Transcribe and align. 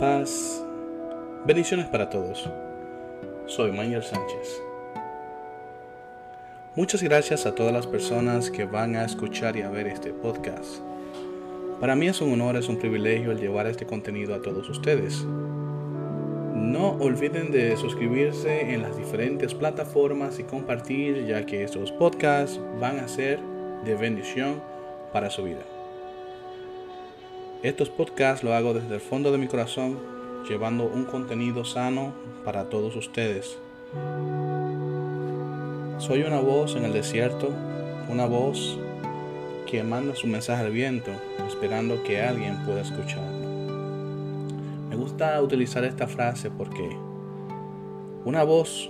paz, 0.00 0.64
bendiciones 1.44 1.86
para 1.86 2.08
todos. 2.08 2.48
Soy 3.44 3.70
Manuel 3.70 4.02
Sánchez. 4.02 4.62
Muchas 6.74 7.02
gracias 7.02 7.44
a 7.44 7.54
todas 7.54 7.70
las 7.70 7.86
personas 7.86 8.50
que 8.50 8.64
van 8.64 8.96
a 8.96 9.04
escuchar 9.04 9.58
y 9.58 9.62
a 9.62 9.68
ver 9.68 9.86
este 9.88 10.14
podcast. 10.14 10.78
Para 11.80 11.96
mí 11.96 12.08
es 12.08 12.22
un 12.22 12.32
honor, 12.32 12.56
es 12.56 12.68
un 12.70 12.78
privilegio 12.78 13.30
el 13.30 13.40
llevar 13.40 13.66
este 13.66 13.84
contenido 13.84 14.34
a 14.34 14.40
todos 14.40 14.70
ustedes. 14.70 15.22
No 16.54 16.92
olviden 16.92 17.52
de 17.52 17.76
suscribirse 17.76 18.72
en 18.72 18.80
las 18.80 18.96
diferentes 18.96 19.52
plataformas 19.52 20.38
y 20.38 20.44
compartir 20.44 21.26
ya 21.26 21.44
que 21.44 21.62
estos 21.62 21.92
podcasts 21.92 22.58
van 22.80 23.00
a 23.00 23.08
ser 23.08 23.38
de 23.84 23.94
bendición 23.96 24.62
para 25.12 25.28
su 25.28 25.44
vida. 25.44 25.79
Estos 27.62 27.90
podcasts 27.90 28.42
lo 28.42 28.54
hago 28.54 28.72
desde 28.72 28.94
el 28.94 29.02
fondo 29.02 29.30
de 29.30 29.36
mi 29.36 29.46
corazón, 29.46 29.98
llevando 30.48 30.84
un 30.84 31.04
contenido 31.04 31.66
sano 31.66 32.14
para 32.42 32.70
todos 32.70 32.96
ustedes. 32.96 33.58
Soy 35.98 36.22
una 36.22 36.40
voz 36.40 36.74
en 36.76 36.86
el 36.86 36.94
desierto, 36.94 37.50
una 38.08 38.24
voz 38.24 38.78
que 39.66 39.82
manda 39.82 40.16
su 40.16 40.26
mensaje 40.26 40.64
al 40.64 40.72
viento, 40.72 41.10
esperando 41.46 42.02
que 42.02 42.22
alguien 42.22 42.64
pueda 42.64 42.80
escucharlo. 42.80 43.46
Me 44.88 44.96
gusta 44.96 45.38
utilizar 45.42 45.84
esta 45.84 46.06
frase 46.06 46.50
porque 46.50 46.88
una 48.24 48.42
voz 48.42 48.88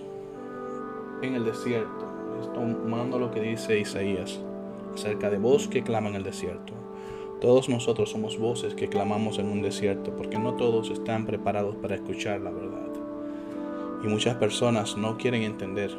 en 1.23 1.34
el 1.34 1.45
desierto, 1.45 2.07
tomando 2.55 3.18
lo 3.18 3.32
que 3.32 3.41
dice 3.41 3.80
Isaías 3.80 4.38
acerca 4.95 5.29
de 5.29 5.38
voz 5.38 5.66
que 5.66 5.82
clama 5.82 6.09
en 6.10 6.15
el 6.15 6.23
desierto. 6.23 6.79
Todos 7.40 7.70
nosotros 7.70 8.10
somos 8.10 8.38
voces 8.38 8.74
que 8.74 8.90
clamamos 8.90 9.38
en 9.38 9.46
un 9.46 9.62
desierto 9.62 10.15
porque 10.15 10.38
no 10.38 10.56
todos 10.56 10.90
están 10.90 11.24
preparados 11.24 11.74
para 11.76 11.95
escuchar 11.95 12.38
la 12.42 12.51
verdad. 12.51 12.90
Y 14.04 14.09
muchas 14.09 14.37
personas 14.37 14.98
no 14.98 15.16
quieren 15.16 15.42
entender 15.42 15.90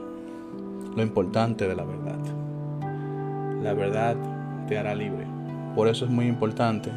lo 0.96 1.02
importante 1.02 1.68
de 1.68 1.76
la 1.76 1.84
verdad. 1.84 2.20
La 3.64 3.74
verdad 3.74 4.16
te 4.68 4.78
hará 4.78 4.94
libre. 4.94 5.26
Por 5.76 5.88
eso 5.88 6.06
es 6.06 6.12
muy 6.12 6.28
importante 6.28 6.92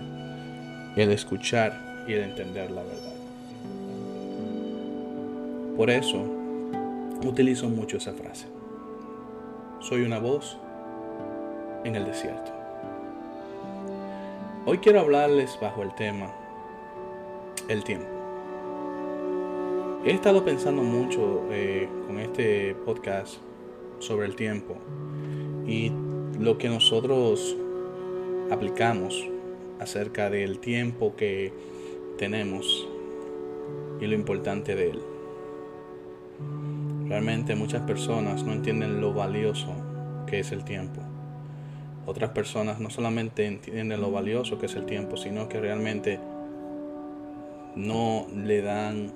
el 0.94 1.10
escuchar 1.10 2.04
y 2.06 2.12
el 2.12 2.24
entender 2.24 2.70
la 2.70 2.82
verdad. 2.82 3.14
Por 5.74 5.88
eso 5.88 6.22
utilizo 7.24 7.70
mucho 7.70 7.96
esa 7.96 8.12
frase. 8.12 8.46
Soy 9.80 10.02
una 10.02 10.18
voz 10.18 10.58
en 11.84 11.96
el 11.96 12.04
desierto. 12.04 12.63
Hoy 14.66 14.78
quiero 14.78 15.00
hablarles 15.00 15.58
bajo 15.60 15.82
el 15.82 15.94
tema 15.94 16.32
el 17.68 17.84
tiempo. 17.84 18.06
He 20.06 20.10
estado 20.10 20.42
pensando 20.42 20.82
mucho 20.82 21.42
eh, 21.50 21.86
con 22.06 22.18
este 22.18 22.74
podcast 22.86 23.34
sobre 23.98 24.26
el 24.26 24.34
tiempo 24.34 24.76
y 25.66 25.92
lo 26.40 26.56
que 26.56 26.70
nosotros 26.70 27.54
aplicamos 28.50 29.28
acerca 29.80 30.30
del 30.30 30.58
tiempo 30.60 31.14
que 31.14 31.52
tenemos 32.16 32.88
y 34.00 34.06
lo 34.06 34.14
importante 34.14 34.74
de 34.74 34.92
él. 34.92 35.02
Realmente 37.06 37.54
muchas 37.54 37.82
personas 37.82 38.44
no 38.44 38.54
entienden 38.54 39.02
lo 39.02 39.12
valioso 39.12 39.74
que 40.26 40.40
es 40.40 40.52
el 40.52 40.64
tiempo 40.64 41.02
otras 42.06 42.30
personas 42.30 42.80
no 42.80 42.90
solamente 42.90 43.46
entienden 43.46 44.00
lo 44.00 44.10
valioso 44.10 44.58
que 44.58 44.66
es 44.66 44.74
el 44.74 44.86
tiempo, 44.86 45.16
sino 45.16 45.48
que 45.48 45.60
realmente 45.60 46.18
no 47.76 48.26
le 48.34 48.62
dan 48.62 49.10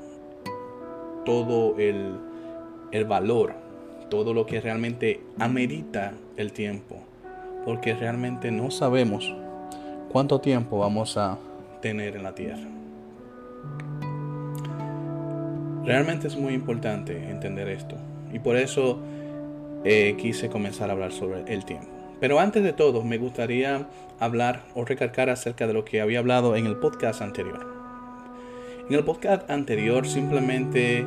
todo 1.25 1.79
el, 1.79 2.15
el 2.91 3.05
valor, 3.05 3.55
todo 4.09 4.33
lo 4.35 4.47
que 4.47 4.61
realmente 4.61 5.21
amerita 5.39 6.15
el 6.37 6.53
tiempo, 6.53 6.97
porque 7.65 7.95
realmente 7.95 8.51
no 8.51 8.71
sabemos 8.71 9.35
cuánto 10.11 10.41
tiempo 10.41 10.79
vamos 10.79 11.17
a 11.17 11.39
tener 11.81 12.17
en 12.17 12.23
la 12.23 12.35
tierra. 12.35 12.69
Realmente 15.85 16.27
es 16.27 16.37
muy 16.37 16.55
importante 16.55 17.31
entender 17.31 17.69
esto 17.69 17.97
y 18.33 18.39
por 18.39 18.57
eso 18.57 18.99
eh, 19.85 20.17
quise 20.19 20.49
comenzar 20.49 20.91
a 20.91 20.93
hablar 20.93 21.13
sobre 21.13 21.43
el 21.53 21.65
tiempo. 21.65 21.98
Pero 22.21 22.41
antes 22.41 22.63
de 22.63 22.73
todo, 22.73 23.05
me 23.05 23.19
gustaría 23.19 23.87
hablar 24.19 24.65
o 24.75 24.85
recalcar 24.85 25.31
acerca 25.31 25.67
de 25.67 25.73
lo 25.73 25.85
que 25.85 26.01
había 26.01 26.19
hablado 26.19 26.57
en 26.57 26.67
el 26.67 26.77
podcast 26.77 27.23
anterior. 27.23 27.67
En 28.89 28.95
el 28.95 29.05
podcast 29.05 29.49
anterior 29.51 30.07
simplemente 30.07 31.05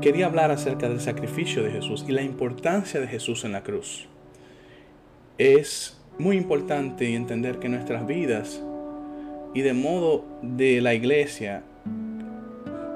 quería 0.00 0.26
hablar 0.26 0.50
acerca 0.50 0.88
del 0.88 1.00
sacrificio 1.00 1.62
de 1.62 1.70
Jesús 1.70 2.04
y 2.06 2.12
la 2.12 2.22
importancia 2.22 3.00
de 3.00 3.08
Jesús 3.08 3.44
en 3.44 3.52
la 3.52 3.62
cruz. 3.62 4.06
Es 5.38 5.98
muy 6.18 6.36
importante 6.36 7.14
entender 7.14 7.58
que 7.58 7.68
nuestras 7.68 8.06
vidas 8.06 8.62
y 9.54 9.62
de 9.62 9.72
modo 9.72 10.24
de 10.42 10.80
la 10.80 10.94
iglesia, 10.94 11.62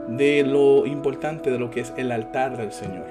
de 0.09 0.43
lo 0.43 0.87
importante 0.87 1.51
de 1.51 1.59
lo 1.59 1.71
que 1.71 1.81
es 1.81 1.93
el 1.97 2.13
altar 2.13 2.57
del 2.57 2.73
Señor. 2.73 3.07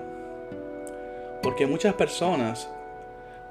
Porque 1.42 1.66
muchas 1.66 1.96
personas 1.96 2.70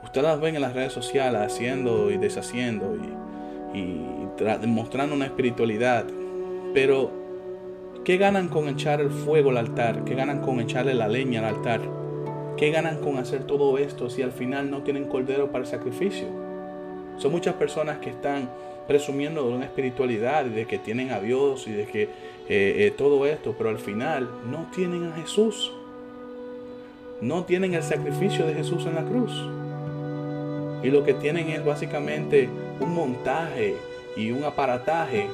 Ustedes 0.09 0.27
las 0.27 0.41
ven 0.41 0.57
en 0.57 0.63
las 0.63 0.73
redes 0.73 0.95
sociales 0.95 1.39
haciendo 1.39 2.11
y 2.11 2.17
deshaciendo 2.17 2.97
y, 3.75 4.67
mostrando 4.67 5.15
una 5.15 5.27
espiritualidad. 5.27 6.07
Pero, 6.73 7.11
¿qué 8.07 8.17
ganan 8.17 8.49
con 8.49 8.69
echar 8.69 9.03
el 9.03 9.11
fuego 9.11 9.51
al 9.51 9.59
altar? 9.59 10.07
¿Qué 10.07 10.15
ganan 10.15 10.41
con 10.41 10.61
echarle 10.61 10.95
la 10.95 11.09
leña 11.09 11.41
al 11.41 11.57
altar? 11.57 11.83
¿Qué 12.57 12.71
ganan 12.71 13.01
con 13.01 13.19
hacer 13.19 13.45
todo 13.45 13.77
esto 13.77 14.09
si 14.09 14.23
al 14.23 14.33
final 14.33 14.71
no 14.71 14.83
tienen 14.83 15.09
cordero 15.09 15.53
para 15.53 15.65
el 15.65 15.71
sacrificio? 15.71 16.27
Son 17.19 17.31
muchas 17.31 17.57
personas 17.57 17.99
que 17.99 18.09
están 18.09 18.49
presumiendo 18.87 19.47
de 19.47 19.57
una 19.57 19.67
espiritualidad 19.67 20.47
y 20.47 20.51
de 20.55 20.65
que 20.65 20.79
tienen 20.79 21.11
a 21.11 21.21
Dios 21.21 21.69
y 21.69 21.73
de 21.73 21.85
que 21.85 22.05
eh, 22.05 22.09
eh, 22.49 22.95
todo 22.97 23.27
esto, 23.27 23.55
pero 23.59 23.69
al 23.69 23.79
final 23.79 24.27
no 24.51 24.71
tienen 24.75 25.05
a 25.05 25.17
Jesús. 25.17 25.71
No 27.21 27.45
tienen 27.45 27.75
el 27.75 27.83
sacrificio 27.83 28.47
de 28.47 28.55
Jesús 28.55 28.87
en 28.87 28.95
la 28.95 29.05
cruz 29.05 29.58
y 30.83 30.91
lo 30.91 31.05
que 31.05 31.15
tienen 31.15 31.49
es 31.49 31.65
básicamente 31.65 32.49
un 32.81 32.95
montaje 32.95 33.77
y 34.17 34.31
un 34.31 34.45
aparataje 34.45 35.27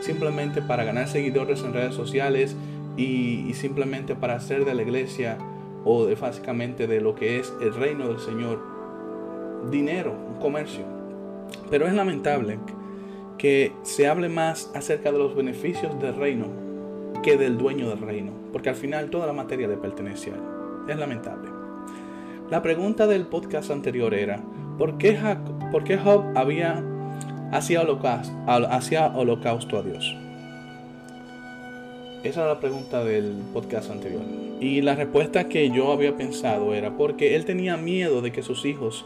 simplemente 0.00 0.62
para 0.62 0.84
ganar 0.84 1.08
seguidores 1.08 1.62
en 1.62 1.72
redes 1.72 1.94
sociales 1.94 2.56
y, 2.96 3.52
simplemente 3.54 4.14
para 4.14 4.34
hacer 4.34 4.64
de 4.64 4.74
la 4.74 4.82
iglesia 4.82 5.38
o 5.84 6.06
de 6.06 6.14
básicamente 6.14 6.86
de 6.86 7.00
lo 7.00 7.14
que 7.14 7.38
es 7.38 7.52
el 7.60 7.74
reino 7.74 8.08
del 8.08 8.18
Señor 8.18 8.60
dinero, 9.70 10.12
un 10.12 10.40
comercio. 10.40 10.84
Pero 11.70 11.86
es 11.86 11.94
lamentable 11.94 12.58
que 13.38 13.72
se 13.82 14.06
hable 14.06 14.28
más 14.28 14.70
acerca 14.74 15.12
de 15.12 15.18
los 15.18 15.34
beneficios 15.34 15.98
del 16.00 16.14
reino 16.14 16.46
que 17.22 17.36
del 17.36 17.58
dueño 17.58 17.88
del 17.88 18.00
reino, 18.00 18.32
porque 18.52 18.70
al 18.70 18.76
final 18.76 19.10
toda 19.10 19.26
la 19.26 19.32
materia 19.32 19.68
le 19.68 19.76
pertenece 19.76 20.30
a 20.30 20.34
él. 20.34 20.40
Es 20.88 20.98
lamentable. 20.98 21.48
La 22.50 22.62
pregunta 22.62 23.06
del 23.06 23.26
podcast 23.26 23.70
anterior 23.70 24.12
era, 24.12 24.42
¿Por 24.80 24.96
qué, 24.96 25.14
Job 25.14 26.24
había 26.34 26.82
hacía 27.52 27.82
holocausto, 27.82 28.32
holocausto 29.14 29.76
a 29.76 29.82
Dios? 29.82 30.16
Esa 32.24 32.40
era 32.40 32.54
la 32.54 32.60
pregunta 32.60 33.04
del 33.04 33.42
podcast 33.52 33.90
anterior. 33.90 34.22
Y 34.58 34.80
la 34.80 34.94
respuesta 34.94 35.50
que 35.50 35.68
yo 35.68 35.92
había 35.92 36.16
pensado 36.16 36.72
era 36.72 36.96
porque 36.96 37.36
él 37.36 37.44
tenía 37.44 37.76
miedo 37.76 38.22
de 38.22 38.32
que 38.32 38.42
sus 38.42 38.64
hijos 38.64 39.04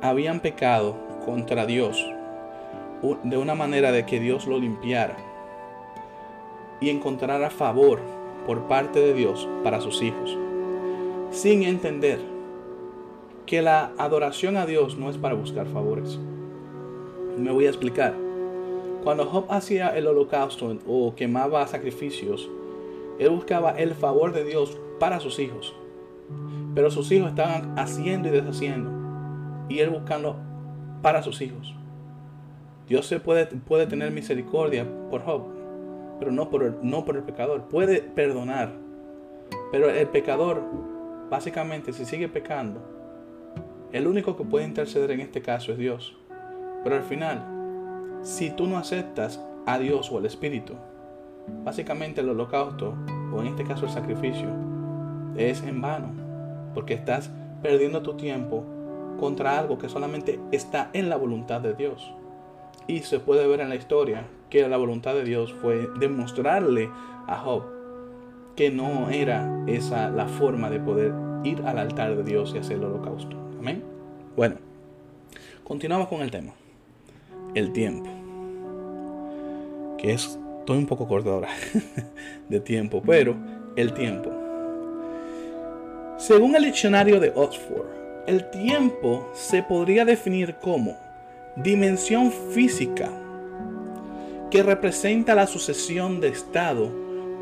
habían 0.00 0.38
pecado 0.38 0.94
contra 1.24 1.66
Dios 1.66 2.00
de 3.24 3.36
una 3.36 3.56
manera 3.56 3.90
de 3.90 4.06
que 4.06 4.20
Dios 4.20 4.46
lo 4.46 4.60
limpiara 4.60 5.16
y 6.80 6.90
encontrara 6.90 7.50
favor 7.50 7.98
por 8.46 8.68
parte 8.68 9.00
de 9.00 9.12
Dios 9.12 9.48
para 9.64 9.80
sus 9.80 10.00
hijos, 10.02 10.38
sin 11.32 11.64
entender 11.64 12.33
que 13.46 13.62
la 13.62 13.92
adoración 13.98 14.56
a 14.56 14.66
Dios 14.66 14.96
no 14.96 15.10
es 15.10 15.18
para 15.18 15.34
buscar 15.34 15.66
favores. 15.66 16.18
Me 17.38 17.50
voy 17.50 17.66
a 17.66 17.70
explicar. 17.70 18.14
Cuando 19.02 19.26
Job 19.26 19.46
hacía 19.50 19.94
el 19.96 20.06
holocausto 20.06 20.78
o 20.86 21.14
quemaba 21.14 21.66
sacrificios, 21.66 22.48
él 23.18 23.30
buscaba 23.30 23.72
el 23.72 23.94
favor 23.94 24.32
de 24.32 24.44
Dios 24.44 24.78
para 24.98 25.20
sus 25.20 25.38
hijos. 25.38 25.74
Pero 26.74 26.90
sus 26.90 27.12
hijos 27.12 27.28
estaban 27.28 27.78
haciendo 27.78 28.28
y 28.28 28.32
deshaciendo. 28.32 28.90
Y 29.68 29.80
él 29.80 29.90
buscando 29.90 30.36
para 31.02 31.22
sus 31.22 31.40
hijos. 31.42 31.74
Dios 32.88 33.06
se 33.06 33.20
puede, 33.20 33.46
puede 33.46 33.86
tener 33.86 34.10
misericordia 34.10 34.86
por 35.10 35.22
Job, 35.22 35.42
pero 36.18 36.32
no 36.32 36.50
por, 36.50 36.64
el, 36.64 36.74
no 36.82 37.04
por 37.04 37.16
el 37.16 37.22
pecador. 37.22 37.68
Puede 37.68 38.00
perdonar. 38.00 38.72
Pero 39.70 39.90
el 39.90 40.06
pecador, 40.08 40.62
básicamente, 41.30 41.92
si 41.92 42.04
sigue 42.04 42.28
pecando, 42.28 42.93
el 43.94 44.08
único 44.08 44.36
que 44.36 44.42
puede 44.42 44.66
interceder 44.66 45.12
en 45.12 45.20
este 45.20 45.40
caso 45.40 45.70
es 45.70 45.78
Dios. 45.78 46.16
Pero 46.82 46.96
al 46.96 47.04
final, 47.04 48.18
si 48.22 48.50
tú 48.50 48.66
no 48.66 48.76
aceptas 48.76 49.40
a 49.66 49.78
Dios 49.78 50.10
o 50.10 50.18
al 50.18 50.26
Espíritu, 50.26 50.74
básicamente 51.62 52.20
el 52.20 52.28
holocausto, 52.28 52.96
o 53.32 53.40
en 53.40 53.46
este 53.46 53.62
caso 53.62 53.86
el 53.86 53.92
sacrificio, 53.92 54.48
es 55.36 55.62
en 55.62 55.80
vano, 55.80 56.08
porque 56.74 56.94
estás 56.94 57.30
perdiendo 57.62 58.02
tu 58.02 58.14
tiempo 58.14 58.64
contra 59.20 59.60
algo 59.60 59.78
que 59.78 59.88
solamente 59.88 60.40
está 60.50 60.90
en 60.92 61.08
la 61.08 61.14
voluntad 61.14 61.60
de 61.60 61.74
Dios. 61.74 62.12
Y 62.88 62.98
se 63.00 63.20
puede 63.20 63.46
ver 63.46 63.60
en 63.60 63.68
la 63.68 63.76
historia 63.76 64.26
que 64.50 64.66
la 64.68 64.76
voluntad 64.76 65.14
de 65.14 65.22
Dios 65.22 65.54
fue 65.62 65.88
demostrarle 66.00 66.90
a 67.28 67.36
Job 67.36 67.62
que 68.56 68.70
no 68.70 69.10
era 69.10 69.64
esa 69.68 70.10
la 70.10 70.26
forma 70.26 70.68
de 70.68 70.80
poder 70.80 71.12
ir 71.44 71.62
al 71.62 71.78
altar 71.78 72.16
de 72.16 72.24
Dios 72.24 72.52
y 72.56 72.58
hacer 72.58 72.78
el 72.78 72.84
holocausto. 72.84 73.44
Bueno, 74.36 74.56
continuamos 75.62 76.08
con 76.08 76.20
el 76.20 76.30
tema. 76.30 76.52
El 77.54 77.72
tiempo. 77.72 78.10
Que 79.96 80.12
es, 80.12 80.38
estoy 80.58 80.78
un 80.78 80.86
poco 80.86 81.08
corto 81.08 81.32
ahora 81.32 81.48
de 82.48 82.60
tiempo, 82.60 83.02
pero 83.04 83.36
el 83.76 83.94
tiempo. 83.94 84.30
Según 86.18 86.54
el 86.56 86.64
diccionario 86.64 87.20
de 87.20 87.32
Oxford, 87.34 87.86
el 88.26 88.50
tiempo 88.50 89.30
se 89.32 89.62
podría 89.62 90.04
definir 90.04 90.56
como 90.56 90.96
dimensión 91.56 92.32
física 92.32 93.10
que 94.50 94.62
representa 94.62 95.34
la 95.34 95.46
sucesión 95.46 96.20
de 96.20 96.28
estado 96.28 96.90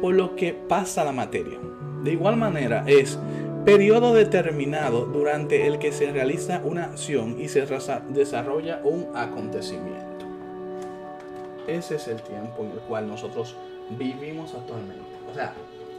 por 0.00 0.14
lo 0.14 0.36
que 0.36 0.52
pasa 0.52 1.04
la 1.04 1.12
materia. 1.12 1.58
De 2.02 2.12
igual 2.12 2.36
manera 2.36 2.84
es 2.86 3.18
periodo 3.64 4.12
determinado 4.12 5.06
durante 5.06 5.66
el 5.66 5.78
que 5.78 5.92
se 5.92 6.10
realiza 6.10 6.60
una 6.64 6.84
acción 6.84 7.40
y 7.40 7.48
se 7.48 7.64
desarrolla 8.08 8.80
un 8.82 9.08
acontecimiento. 9.14 10.26
Ese 11.68 11.94
es 11.94 12.08
el 12.08 12.20
tiempo 12.22 12.64
en 12.64 12.72
el 12.72 12.78
cual 12.80 13.06
nosotros 13.06 13.54
vivimos 13.90 14.54
actualmente. 14.54 15.04
O 15.30 15.34
sea, 15.34 15.54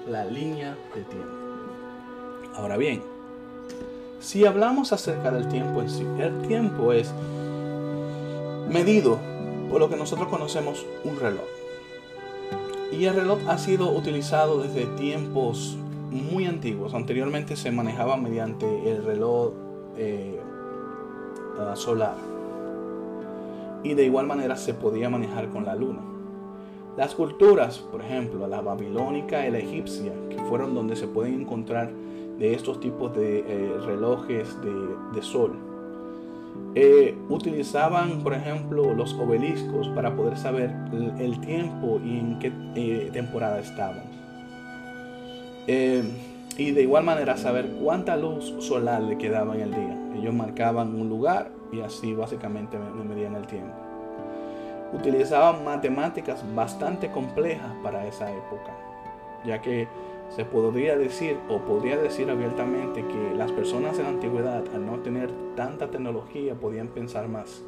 la 0.10 0.25
línea 0.25 0.75
de 0.94 1.04
tiempo. 1.04 1.31
Ahora 2.56 2.75
bien, 2.75 3.01
si 4.19 4.45
hablamos 4.45 4.92
acerca 4.92 5.31
del 5.31 5.48
tiempo 5.48 5.81
en 5.81 5.89
sí, 5.89 6.06
el 6.19 6.42
tiempo 6.48 6.92
es 6.92 7.13
medido 8.69 9.19
por 9.69 9.80
lo 9.80 9.89
que 9.89 9.95
nosotros 9.95 10.27
conocemos 10.27 10.86
un 11.06 11.18
reloj. 11.18 11.45
Y 12.92 13.06
el 13.06 13.15
reloj 13.15 13.39
ha 13.48 13.57
sido 13.57 13.89
utilizado 13.89 14.62
desde 14.62 14.86
tiempos 14.98 15.77
muy 16.13 16.45
antiguos. 16.45 16.94
Anteriormente 16.94 17.56
se 17.56 17.71
manejaba 17.71 18.18
mediante 18.18 18.65
el 18.89 19.04
reloj 19.04 19.51
eh, 19.98 20.39
ah, 21.60 21.75
solar. 21.75 22.15
Y 23.83 23.95
de 23.95 24.06
igual 24.06 24.27
manera 24.27 24.56
se 24.56 24.74
podía 24.74 25.10
manejar 25.10 25.50
con 25.50 25.65
la 25.65 25.75
luna. 25.75 26.01
Las 26.95 27.15
culturas, 27.15 27.80
por 27.80 28.01
ejemplo, 28.01 28.48
la 28.48 28.62
babilónica 28.62 29.48
y 29.48 29.51
la 29.51 29.57
egipcia, 29.57 30.13
que 30.30 30.38
fueron 30.44 30.75
donde 30.75 30.95
se 30.95 31.07
pueden 31.07 31.42
encontrar 31.42 31.92
de 32.38 32.54
estos 32.54 32.80
tipos 32.80 33.15
de 33.15 33.39
eh, 33.39 33.77
relojes 33.86 34.56
de, 34.62 35.21
sol, 35.21 35.56
eh, 36.75 37.15
utilizaban, 37.30 38.21
por 38.21 38.33
ejemplo, 38.33 38.94
los 38.94 39.13
obeliscos 39.15 39.89
para 39.89 40.15
poder 40.15 40.38
saber 40.38 40.71
el, 41.19 41.39
tiempo 41.42 42.00
y 42.04 42.19
en 42.19 42.39
qué 42.39 43.10
temporada 43.12 43.60
estaban. 43.60 44.22
Eh, 45.68 46.04
y 46.57 46.71
de 46.71 46.83
igual 46.83 47.04
manera 47.04 47.38
saber 47.38 47.68
cuánta 47.81 48.15
luz 48.15 48.54
solar 48.60 49.01
le 49.01 49.18
quedaba 49.18 49.56
en 49.56 49.62
el 49.62 49.71
día. 49.71 49.98
Ellos 50.15 50.33
marcaban 50.33 51.00
un 51.00 51.10
lugar 51.10 51.50
y 51.71 51.81
así 51.81 52.13
básicamente 52.13 52.77
me, 52.77 53.04
medían 53.04 53.36
el 53.36 53.48
tiempo. 53.48 53.74
Utilizaban 54.94 55.63
matemáticas 55.63 56.44
bastante 56.54 57.10
complejas 57.10 57.71
para 57.81 58.06
esa 58.06 58.31
época, 58.31 58.71
ya 59.44 59.60
que 59.60 59.88
se 60.30 60.45
podría 60.45 60.95
decir 60.95 61.38
o 61.50 61.57
podría 61.60 61.98
decir 61.98 62.30
abiertamente 62.30 63.04
que 63.06 63.36
las 63.36 63.51
personas 63.51 63.98
en 63.98 64.04
la 64.04 64.10
antigüedad 64.10 64.63
al 64.74 64.86
no 64.86 65.00
tener 65.00 65.31
tanta 65.56 65.89
tecnología 65.89 66.54
podían 66.54 66.88
pensar 66.89 67.27
más 67.27 67.63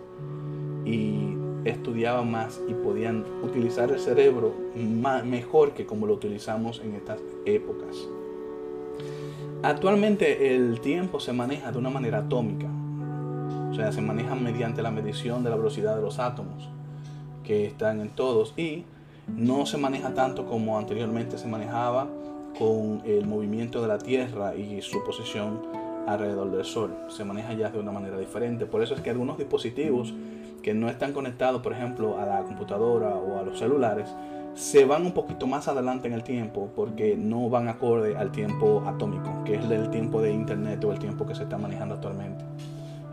y 0.86 1.35
estudiaban 1.66 2.32
más 2.32 2.62
y 2.70 2.74
podían 2.74 3.26
utilizar 3.42 3.92
el 3.92 4.00
cerebro 4.00 4.54
mejor 5.26 5.72
que 5.74 5.86
como 5.86 6.06
lo 6.06 6.14
utilizamos 6.14 6.82
en 6.84 6.94
estas 6.94 7.20
épocas. 7.46 8.08
Actualmente 9.64 10.56
el 10.56 10.80
tiempo 10.80 11.20
se 11.20 11.34
maneja 11.34 11.72
de 11.72 11.78
una 11.80 11.90
manera 11.90 12.20
atómica, 12.20 12.68
o 13.72 13.74
sea, 13.74 13.92
se 13.92 14.02
maneja 14.02 14.36
mediante 14.36 14.82
la 14.82 14.92
medición 14.92 15.44
de 15.44 15.50
la 15.50 15.56
velocidad 15.56 15.96
de 15.96 16.02
los 16.02 16.20
átomos 16.20 16.70
que 17.44 17.66
están 17.66 18.00
en 18.00 18.10
todos 18.10 18.54
y 18.58 18.86
no 19.28 19.66
se 19.66 19.78
maneja 19.78 20.14
tanto 20.14 20.46
como 20.46 20.78
anteriormente 20.78 21.38
se 21.38 21.48
manejaba 21.48 22.08
con 22.58 23.02
el 23.06 23.26
movimiento 23.26 23.82
de 23.82 23.88
la 23.88 23.98
Tierra 23.98 24.56
y 24.56 24.82
su 24.82 25.04
posición 25.04 25.62
alrededor 26.08 26.52
del 26.52 26.66
Sol. 26.66 26.96
Se 27.10 27.24
maneja 27.24 27.54
ya 27.54 27.70
de 27.70 27.80
una 27.80 27.92
manera 27.92 28.18
diferente. 28.18 28.66
Por 28.66 28.82
eso 28.84 28.94
es 28.96 29.02
que 29.02 29.10
algunos 29.10 29.38
dispositivos 29.38 30.14
que 30.62 30.74
no 30.74 30.90
están 30.90 31.14
conectados, 31.14 31.62
por 31.62 31.74
ejemplo, 31.74 32.20
a 32.20 32.26
la 32.26 32.44
computadora 32.44 33.10
o 33.10 33.40
a 33.40 33.44
los 33.44 33.60
celulares, 33.60 34.10
se 34.56 34.86
van 34.86 35.06
un 35.06 35.12
poquito 35.12 35.48
más 35.48 35.68
adelante 35.68 36.08
en 36.08 36.14
el 36.14 36.24
tiempo 36.24 36.72
porque 36.76 37.18
no 37.18 37.50
van 37.50 37.68
acorde 37.68 38.16
al 38.16 38.32
tiempo 38.32 38.84
atómico, 38.88 39.44
que 39.44 39.56
es 39.56 39.66
el 39.66 39.90
tiempo 39.90 40.22
de 40.22 40.32
internet 40.32 40.84
o 40.86 40.94
el 40.94 41.00
tiempo 41.00 41.26
que 41.26 41.36
se 41.36 41.44
está 41.44 41.58
manejando 41.58 41.96
actualmente. 41.96 42.46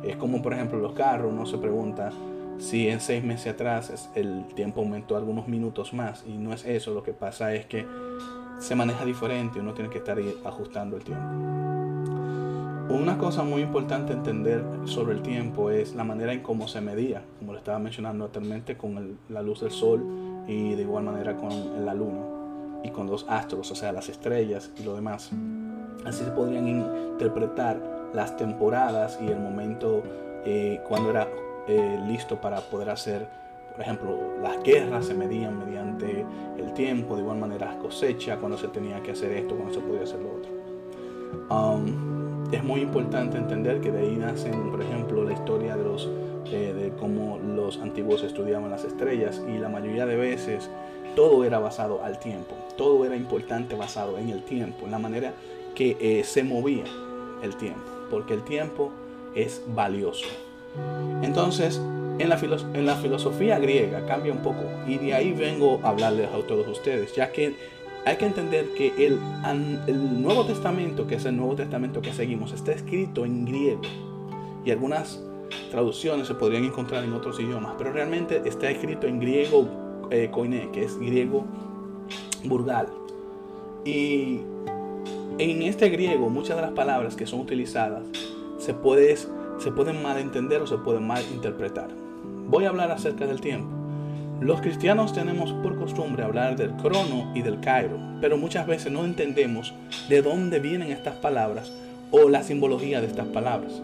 Es 0.05 0.17
como, 0.17 0.41
por 0.41 0.53
ejemplo, 0.53 0.79
los 0.79 0.93
carros, 0.93 1.33
uno 1.33 1.45
se 1.45 1.59
pregunta 1.59 2.11
si 2.59 2.89
en 2.89 3.01
seis 3.01 3.25
meses 3.25 3.55
atrás 3.55 4.09
el 4.15 4.47
tiempo 4.55 4.81
aumentó 4.81 5.17
algunos 5.17 5.49
minutos 5.49 5.93
más 5.93 6.25
y 6.27 6.39
no 6.39 6.53
es 6.53 6.65
eso, 6.65 6.95
lo 6.95 7.03
que 7.03 7.13
pasa 7.13 7.55
es 7.55 7.67
que 7.67 7.87
se 8.61 8.77
maneja 8.77 9.05
diferente, 9.05 9.59
uno 9.59 9.75
tiene 9.75 9.91
que 9.91 9.99
estar 9.99 10.19
ajustando 10.45 10.97
el 10.97 11.03
tiempo. 11.03 11.72
Una 12.93 13.17
cosa 13.17 13.43
muy 13.43 13.63
importante 13.63 14.13
entender 14.13 14.63
sobre 14.85 15.15
el 15.15 15.23
tiempo 15.23 15.71
es 15.71 15.95
la 15.95 16.05
manera 16.05 16.35
en 16.35 16.41
cómo 16.41 16.69
se 16.69 16.83
medía, 16.83 17.23
como 17.39 17.53
lo 17.53 17.59
estaba 17.59 17.79
mencionando 17.79 18.27
anteriormente, 18.27 18.77
con 18.77 19.19
la 19.31 19.41
luz 19.41 19.63
del 19.63 19.71
sol 19.71 20.05
y 20.47 20.75
de 20.75 20.83
igual 20.83 21.03
manera 21.05 21.35
con 21.35 21.87
la 21.87 21.95
luna 21.95 22.21
y 22.85 22.91
con 22.91 23.07
los 23.07 23.25
astros, 23.31 23.71
o 23.71 23.75
sea, 23.75 23.93
las 23.93 24.11
estrellas 24.11 24.71
y 24.79 24.83
lo 24.83 24.95
demás. 24.95 25.31
Así 26.05 26.23
se 26.23 26.33
podrían 26.33 26.69
interpretar 26.69 27.81
las 28.13 28.37
temporadas 28.37 29.19
y 29.23 29.29
el 29.29 29.41
momento 29.41 30.03
eh, 30.45 30.79
cuando 30.87 31.09
era 31.09 31.29
eh, 31.69 31.99
listo 32.07 32.43
para 32.43 32.61
poder 32.61 32.91
hacer, 32.91 33.27
por 33.73 33.81
ejemplo, 33.81 34.19
las 34.43 34.63
guerras 34.63 35.07
se 35.07 35.15
medían 35.15 35.59
mediante 35.59 36.27
el 36.59 36.75
tiempo, 36.75 37.17
de 37.17 37.23
igual 37.23 37.39
manera 37.39 37.79
cosecha, 37.79 38.37
cuando 38.37 38.59
se 38.59 38.69
tenía 38.69 39.03
que 39.03 39.13
hacer 39.13 39.33
esto, 39.33 39.55
cuando 39.57 39.73
se 39.73 39.81
podía 39.81 40.03
hacer 40.03 40.21
lo 40.21 40.35
otro. 40.35 40.53
Um, 41.49 42.12
es 42.53 42.63
muy 42.63 42.81
importante 42.81 43.39
entender 43.39 43.81
que 43.81 43.91
de 43.91 44.01
ahí 44.01 44.17
nacen, 44.17 44.71
por 44.71 44.83
ejemplo, 44.83 45.25
la 45.25 45.33
historia 45.33 45.77
de, 45.77 45.85
los, 45.85 46.09
de 46.51 46.93
cómo 46.99 47.39
los 47.39 47.79
antiguos 47.79 48.23
estudiaban 48.23 48.71
las 48.71 48.85
estrellas 48.85 49.41
y 49.49 49.59
la 49.59 49.69
mayoría 49.69 50.07
de 50.07 50.17
veces 50.17 50.69
todo 51.17 51.45
era 51.45 51.59
basado 51.59 52.05
al 52.05 52.19
tiempo, 52.19 52.55
todo 52.77 53.05
era 53.05 53.17
importante 53.17 53.75
basado 53.75 54.19
en 54.19 54.29
el 54.29 54.43
tiempo, 54.43 54.85
en 54.85 54.93
la 54.93 54.99
manera 54.99 55.33
que 55.75 55.97
eh, 56.01 56.25
se 56.25 56.45
movía 56.45 56.85
el 57.43 57.57
tiempo, 57.57 57.83
porque 58.11 58.35
el 58.35 58.43
tiempo 58.43 58.91
es 59.35 59.63
valioso. 59.69 60.27
Entonces, 61.23 61.81
en 62.19 62.29
la, 62.29 62.39
en 62.75 62.87
la 62.87 62.97
filosofía 62.97 63.59
griega 63.59 64.05
cambia 64.07 64.33
un 64.33 64.43
poco 64.43 64.63
y 64.87 64.99
de 64.99 65.15
ahí 65.15 65.33
vengo 65.33 65.81
a 65.83 65.91
hablarles 65.91 66.29
a 66.29 66.47
todos 66.47 66.69
ustedes, 66.69 67.15
ya 67.15 67.33
que 67.33 67.55
hay 68.05 68.17
que 68.17 68.27
entender 68.27 68.73
que 68.75 68.89
el, 69.07 69.19
el, 69.87 70.23
Nuevo 70.23 70.45
Testamento, 70.45 71.07
que 71.07 71.17
es 71.17 71.25
el 71.25 71.37
Nuevo 71.37 71.55
Testamento 71.55 72.03
que 72.03 72.13
seguimos, 72.13 72.53
está 72.53 72.73
escrito 72.73 73.25
en 73.25 73.45
griego. 73.45 73.83
Y 74.65 74.71
algunas 74.71 75.23
traducciones 75.71 76.27
se 76.27 76.35
podrían 76.35 76.65
encontrar 76.65 77.05
en 77.05 77.13
otros 77.13 77.39
idiomas, 77.39 77.75
pero 77.79 77.93
realmente 77.93 78.43
está 78.45 78.71
escrito 78.71 79.07
en 79.07 79.21
griego 79.21 79.69
eh, 80.11 80.31
koiné, 80.31 80.71
que 80.73 80.85
es 80.85 80.99
griego 80.99 81.45
burgal. 82.45 82.89
Y 83.85 84.41
en 85.39 85.63
este 85.63 85.89
griego 85.89 86.29
muchas 86.29 86.57
de 86.57 86.63
las 86.63 86.73
palabras 86.73 87.17
que 87.17 87.27
son 87.27 87.41
utilizadas 87.41 88.03
se, 88.59 88.75
puede, 88.75 89.17
se 89.17 89.73
pueden 89.73 90.03
mal 90.03 90.19
entender 90.19 90.61
o 90.61 90.67
se 90.67 90.77
pueden 90.79 91.07
mal 91.07 91.23
interpretar. 91.33 91.89
Voy 92.49 92.65
a 92.65 92.69
hablar 92.69 92.91
acerca 92.91 93.27
del 93.27 93.41
tiempo. 93.41 93.72
Los 94.43 94.61
cristianos 94.61 95.13
tenemos 95.13 95.53
por 95.53 95.79
costumbre 95.79 96.25
hablar 96.25 96.57
del 96.57 96.73
crono 96.73 97.31
y 97.33 97.43
del 97.43 97.61
cairo, 97.61 97.97
pero 98.21 98.37
muchas 98.37 98.67
veces 98.67 98.91
no 98.91 99.05
entendemos 99.05 99.73
de 100.09 100.21
dónde 100.21 100.59
vienen 100.59 100.91
estas 100.91 101.15
palabras 101.15 101.73
o 102.11 102.29
la 102.29 102.43
simbología 102.43 103.01
de 103.01 103.07
estas 103.07 103.29
palabras. 103.29 103.81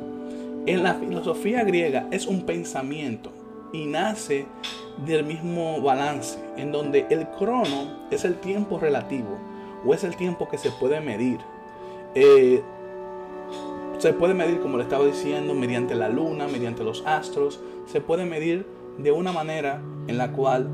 En 0.66 0.82
la 0.82 0.94
filosofía 0.94 1.62
griega 1.62 2.08
es 2.10 2.26
un 2.26 2.42
pensamiento 2.42 3.30
y 3.72 3.86
nace 3.86 4.46
del 5.06 5.22
mismo 5.22 5.80
balance, 5.80 6.40
en 6.56 6.72
donde 6.72 7.06
el 7.08 7.28
crono 7.38 8.08
es 8.10 8.24
el 8.24 8.34
tiempo 8.34 8.80
relativo 8.80 9.38
o 9.86 9.94
es 9.94 10.02
el 10.02 10.16
tiempo 10.16 10.48
que 10.48 10.58
se 10.58 10.72
puede 10.72 11.00
medir. 11.00 11.38
Eh, 12.16 12.60
se 13.98 14.12
puede 14.12 14.34
medir, 14.34 14.58
como 14.58 14.76
le 14.76 14.82
estaba 14.82 15.04
diciendo, 15.04 15.54
mediante 15.54 15.94
la 15.94 16.08
luna, 16.08 16.48
mediante 16.48 16.82
los 16.82 17.04
astros, 17.06 17.60
se 17.86 18.00
puede 18.00 18.24
medir 18.24 18.66
de 18.98 19.12
una 19.12 19.32
manera 19.32 19.80
en 20.06 20.18
la 20.18 20.32
cual 20.32 20.68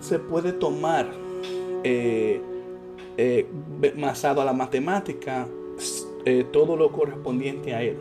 se 0.00 0.18
puede 0.18 0.52
tomar 0.52 1.06
eh, 1.84 2.40
eh, 3.16 3.46
basado 3.96 4.40
a 4.40 4.44
la 4.44 4.52
matemática, 4.52 5.46
eh, 6.24 6.44
todo 6.52 6.76
lo 6.76 6.90
correspondiente 6.90 7.74
a 7.74 7.82
él. 7.82 7.98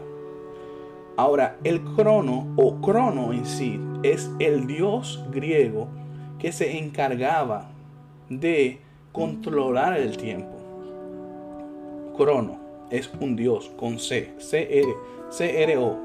Ahora, 1.18 1.58
el 1.63 1.82
crono 1.82 2.48
o 2.58 2.82
crono 2.82 3.32
en 3.32 3.46
sí 3.46 3.80
es 4.04 4.30
el 4.39 4.68
dios 4.68 5.24
griego 5.32 5.88
que 6.39 6.51
se 6.51 6.77
encargaba 6.77 7.70
de 8.30 8.80
controlar 9.13 9.98
el 9.98 10.18
tiempo. 10.18 10.51
Crono 12.18 12.58
es 12.89 13.10
un 13.20 13.36
dios 13.36 13.72
con 13.77 14.00
C, 14.00 14.34
C-R, 14.39 15.77
o 15.77 15.98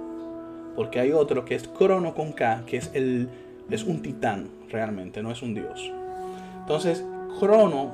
porque 0.77 1.01
hay 1.01 1.13
otro 1.13 1.45
que 1.45 1.55
es 1.55 1.69
Crono 1.69 2.15
con 2.15 2.33
K, 2.33 2.65
que 2.67 2.77
es, 2.77 2.91
el, 2.95 3.29
es 3.71 3.85
un 3.85 4.03
titán 4.03 4.49
realmente, 4.71 5.23
no 5.23 5.31
es 5.31 5.43
un 5.43 5.55
dios. 5.55 5.91
Entonces, 6.61 7.05
Crono 7.39 7.91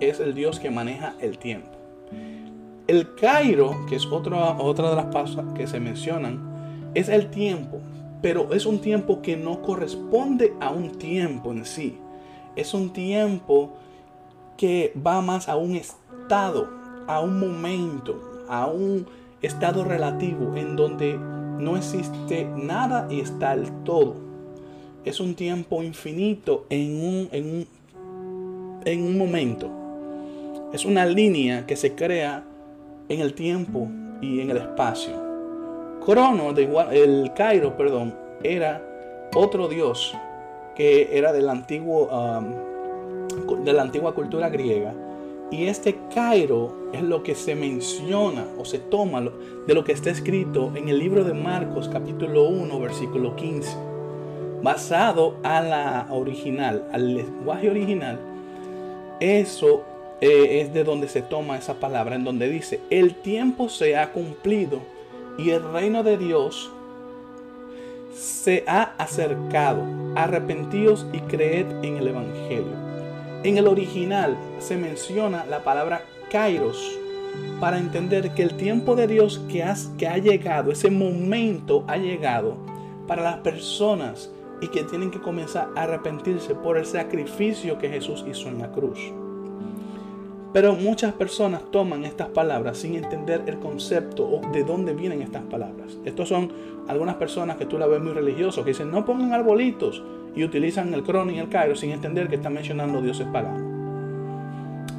es 0.00 0.20
el 0.20 0.34
dios 0.34 0.60
que 0.60 0.70
maneja 0.70 1.14
el 1.20 1.38
tiempo. 1.38 1.70
El 2.86 3.14
Cairo, 3.14 3.84
que 3.88 3.96
es 3.96 4.06
otra, 4.06 4.56
otra 4.58 4.90
de 4.90 4.96
las 4.96 5.06
pasas 5.06 5.44
que 5.54 5.66
se 5.66 5.78
mencionan, 5.78 6.90
es 6.94 7.08
el 7.08 7.28
tiempo, 7.28 7.80
pero 8.22 8.52
es 8.52 8.66
un 8.66 8.80
tiempo 8.80 9.20
que 9.20 9.36
no 9.36 9.62
corresponde 9.62 10.54
a 10.60 10.70
un 10.70 10.92
tiempo 10.92 11.52
en 11.52 11.64
sí. 11.64 11.98
Es 12.56 12.74
un 12.74 12.92
tiempo 12.92 13.74
que 14.56 14.92
va 15.06 15.20
más 15.20 15.48
a 15.48 15.56
un 15.56 15.76
estado, 15.76 16.68
a 17.06 17.20
un 17.20 17.38
momento, 17.38 18.44
a 18.48 18.66
un 18.66 19.06
estado 19.42 19.84
relativo 19.84 20.56
en 20.56 20.74
donde 20.74 21.18
no 21.58 21.76
existe 21.76 22.44
nada 22.56 23.06
y 23.10 23.20
está 23.20 23.54
el 23.54 23.70
todo. 23.84 24.16
Es 25.04 25.20
un 25.20 25.34
tiempo 25.34 25.82
infinito 25.82 26.66
en 26.70 27.02
un, 27.02 27.28
en 27.32 27.44
un, 27.46 27.66
en 28.84 29.02
un 29.02 29.18
momento. 29.18 29.70
Es 30.72 30.84
una 30.84 31.06
línea 31.06 31.66
que 31.66 31.76
se 31.76 31.94
crea 31.94 32.44
en 33.08 33.20
el 33.20 33.34
tiempo 33.34 33.88
y 34.20 34.40
en 34.40 34.50
el 34.50 34.58
espacio. 34.58 35.28
Crono, 36.04 36.52
de 36.52 36.62
igual, 36.62 36.94
el 36.94 37.32
Cairo, 37.34 37.76
perdón, 37.76 38.14
era 38.42 38.82
otro 39.34 39.68
dios 39.68 40.14
que 40.74 41.16
era 41.16 41.32
del 41.32 41.48
antiguo, 41.48 42.06
um, 42.06 43.64
de 43.64 43.72
la 43.72 43.82
antigua 43.82 44.14
cultura 44.14 44.48
griega. 44.48 44.94
Y 45.50 45.64
este 45.64 45.96
Cairo 46.14 46.74
es 46.92 47.02
lo 47.02 47.22
que 47.22 47.34
se 47.34 47.54
menciona 47.54 48.46
o 48.58 48.66
se 48.66 48.78
toma 48.78 49.22
de 49.66 49.74
lo 49.74 49.82
que 49.82 49.92
está 49.92 50.10
escrito 50.10 50.72
en 50.74 50.90
el 50.90 50.98
libro 50.98 51.24
de 51.24 51.32
Marcos 51.32 51.88
capítulo 51.88 52.44
1 52.48 52.78
versículo 52.78 53.34
15. 53.34 53.76
Basado 54.62 55.36
a 55.42 55.62
la 55.62 56.06
original, 56.10 56.86
al 56.92 57.14
lenguaje 57.14 57.70
original, 57.70 58.18
eso 59.20 59.84
eh, 60.20 60.60
es 60.60 60.74
de 60.74 60.84
donde 60.84 61.08
se 61.08 61.22
toma 61.22 61.56
esa 61.56 61.80
palabra, 61.80 62.16
en 62.16 62.24
donde 62.24 62.50
dice, 62.50 62.80
el 62.90 63.14
tiempo 63.14 63.70
se 63.70 63.96
ha 63.96 64.12
cumplido 64.12 64.80
y 65.38 65.50
el 65.50 65.62
reino 65.72 66.02
de 66.02 66.18
Dios 66.18 66.70
se 68.12 68.64
ha 68.66 68.94
acercado. 68.98 69.82
Arrepentíos 70.14 71.06
y 71.12 71.20
creed 71.20 71.66
en 71.82 71.96
el 71.96 72.08
Evangelio. 72.08 72.87
En 73.44 73.56
el 73.56 73.68
original 73.68 74.36
se 74.58 74.76
menciona 74.76 75.46
la 75.46 75.62
palabra 75.62 76.02
kairos 76.28 76.98
para 77.60 77.78
entender 77.78 78.34
que 78.34 78.42
el 78.42 78.56
tiempo 78.56 78.96
de 78.96 79.06
Dios 79.06 79.40
que, 79.48 79.64
que 79.96 80.08
ha 80.08 80.18
llegado, 80.18 80.72
ese 80.72 80.90
momento 80.90 81.84
ha 81.86 81.96
llegado 81.96 82.56
para 83.06 83.22
las 83.22 83.36
personas 83.38 84.30
y 84.60 84.66
que 84.68 84.82
tienen 84.82 85.12
que 85.12 85.20
comenzar 85.20 85.68
a 85.76 85.82
arrepentirse 85.82 86.56
por 86.56 86.78
el 86.78 86.84
sacrificio 86.84 87.78
que 87.78 87.88
Jesús 87.88 88.24
hizo 88.28 88.48
en 88.48 88.58
la 88.58 88.72
cruz. 88.72 88.98
Pero 90.52 90.74
muchas 90.74 91.12
personas 91.12 91.62
toman 91.70 92.04
estas 92.04 92.28
palabras 92.28 92.78
sin 92.78 92.96
entender 92.96 93.44
el 93.46 93.58
concepto 93.60 94.28
o 94.28 94.40
de 94.50 94.64
dónde 94.64 94.94
vienen 94.94 95.22
estas 95.22 95.42
palabras. 95.44 95.96
Estos 96.04 96.28
son 96.28 96.50
algunas 96.88 97.16
personas 97.16 97.56
que 97.56 97.66
tú 97.66 97.78
la 97.78 97.86
ves 97.86 98.00
muy 98.00 98.12
religiosos 98.12 98.64
que 98.64 98.70
dicen 98.70 98.90
no 98.90 99.04
pongan 99.04 99.32
arbolitos 99.32 100.02
y 100.38 100.44
utilizan 100.44 100.94
el 100.94 101.02
crono 101.02 101.32
y 101.32 101.38
el 101.40 101.48
cairo 101.48 101.74
sin 101.74 101.90
entender 101.90 102.28
que 102.28 102.36
están 102.36 102.54
mencionando 102.54 103.02
dioses 103.02 103.26
paganos. 103.32 103.60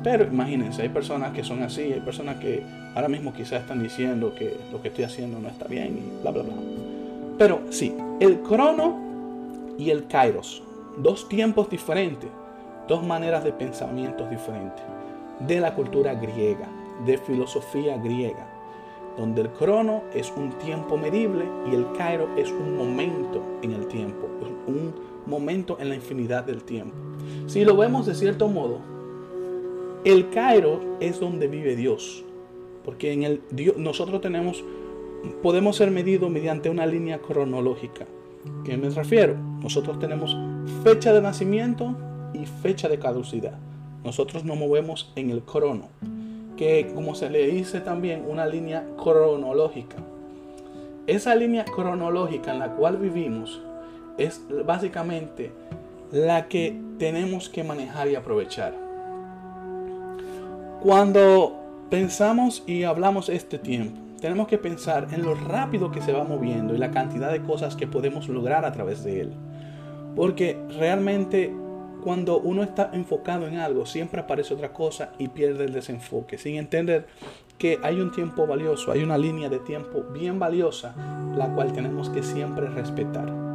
Pero 0.03 0.25
imagínense, 0.25 0.81
hay 0.81 0.89
personas 0.89 1.31
que 1.31 1.45
son 1.45 1.63
así, 1.63 1.93
hay 1.93 2.01
personas 2.01 2.39
que 2.39 2.61
ahora 2.93 3.07
mismo 3.07 3.31
quizás 3.31 3.61
están 3.61 3.81
diciendo 3.81 4.35
que 4.35 4.57
lo 4.69 4.81
que 4.81 4.89
estoy 4.89 5.05
haciendo 5.05 5.39
no 5.39 5.47
está 5.47 5.65
bien 5.65 5.97
y 5.97 6.21
bla 6.21 6.31
bla 6.31 6.43
bla. 6.43 6.53
Pero 7.37 7.61
sí, 7.69 7.95
el 8.19 8.41
crono 8.41 8.97
y 9.77 9.91
el 9.91 10.07
kairos, 10.07 10.61
dos 10.97 11.29
tiempos 11.29 11.69
diferentes, 11.69 12.29
dos 12.89 13.01
maneras 13.01 13.45
de 13.45 13.53
pensamientos 13.53 14.29
diferentes 14.29 14.83
de 15.39 15.61
la 15.61 15.73
cultura 15.73 16.15
griega, 16.15 16.67
de 17.05 17.17
filosofía 17.17 17.95
griega, 17.95 18.45
donde 19.17 19.43
el 19.43 19.49
crono 19.51 20.03
es 20.13 20.33
un 20.35 20.49
tiempo 20.59 20.97
medible 20.97 21.45
y 21.71 21.75
el 21.75 21.89
cairo 21.97 22.27
es 22.35 22.51
un 22.51 22.75
momento 22.75 23.41
en 23.61 23.71
el 23.71 23.87
tiempo, 23.87 24.27
un 24.67 25.08
momento 25.25 25.77
en 25.79 25.89
la 25.89 25.95
infinidad 25.95 26.43
del 26.43 26.63
tiempo. 26.63 26.95
Si 27.47 27.63
lo 27.65 27.75
vemos 27.75 28.05
de 28.05 28.15
cierto 28.15 28.47
modo, 28.47 28.79
el 30.03 30.29
cairo 30.29 30.97
es 30.99 31.19
donde 31.19 31.47
vive 31.47 31.75
Dios, 31.75 32.23
porque 32.85 33.11
en 33.11 33.23
el 33.23 33.41
Dios 33.51 33.77
nosotros 33.77 34.21
tenemos 34.21 34.63
podemos 35.43 35.75
ser 35.75 35.91
medidos 35.91 36.31
mediante 36.31 36.69
una 36.69 36.85
línea 36.85 37.19
cronológica. 37.19 38.05
¿Qué 38.63 38.77
me 38.77 38.89
refiero? 38.89 39.35
Nosotros 39.61 39.99
tenemos 39.99 40.35
fecha 40.83 41.11
de 41.11 41.21
nacimiento 41.21 41.95
y 42.33 42.45
fecha 42.45 42.87
de 42.87 42.99
caducidad 42.99 43.59
nosotros 44.03 44.45
nos 44.45 44.57
movemos 44.57 45.11
en 45.15 45.29
el 45.29 45.41
crono, 45.41 45.89
que 46.55 46.91
como 46.95 47.15
se 47.15 47.29
le 47.29 47.47
dice 47.47 47.81
también 47.81 48.23
una 48.27 48.45
línea 48.45 48.87
cronológica. 49.01 49.97
Esa 51.05 51.35
línea 51.35 51.65
cronológica 51.65 52.51
en 52.51 52.59
la 52.59 52.75
cual 52.75 52.97
vivimos 52.97 53.61
es 54.19 54.41
básicamente 54.65 55.51
la 56.11 56.47
que 56.47 56.79
tenemos 56.97 57.49
que 57.49 57.63
manejar 57.63 58.07
y 58.09 58.15
aprovechar. 58.15 58.73
Cuando 60.81 61.55
pensamos 61.89 62.63
y 62.67 62.83
hablamos 62.83 63.29
este 63.29 63.57
tiempo, 63.57 63.99
tenemos 64.21 64.47
que 64.47 64.57
pensar 64.57 65.07
en 65.11 65.23
lo 65.23 65.33
rápido 65.33 65.91
que 65.91 66.01
se 66.01 66.13
va 66.13 66.23
moviendo 66.23 66.75
y 66.75 66.77
la 66.77 66.91
cantidad 66.91 67.31
de 67.31 67.41
cosas 67.41 67.75
que 67.75 67.87
podemos 67.87 68.27
lograr 68.27 68.65
a 68.65 68.71
través 68.71 69.03
de 69.03 69.21
él. 69.21 69.33
Porque 70.15 70.57
realmente 70.77 71.53
cuando 72.03 72.39
uno 72.39 72.63
está 72.63 72.91
enfocado 72.93 73.47
en 73.47 73.57
algo, 73.57 73.85
siempre 73.85 74.21
aparece 74.21 74.53
otra 74.53 74.71
cosa 74.71 75.11
y 75.17 75.27
pierde 75.27 75.65
el 75.65 75.73
desenfoque, 75.73 76.37
sin 76.37 76.55
entender 76.55 77.07
que 77.57 77.77
hay 77.83 77.99
un 77.99 78.11
tiempo 78.11 78.47
valioso, 78.47 78.91
hay 78.91 79.03
una 79.03 79.17
línea 79.17 79.49
de 79.49 79.59
tiempo 79.59 80.03
bien 80.13 80.39
valiosa, 80.39 80.95
la 81.35 81.53
cual 81.53 81.73
tenemos 81.73 82.09
que 82.09 82.23
siempre 82.23 82.69
respetar. 82.69 83.48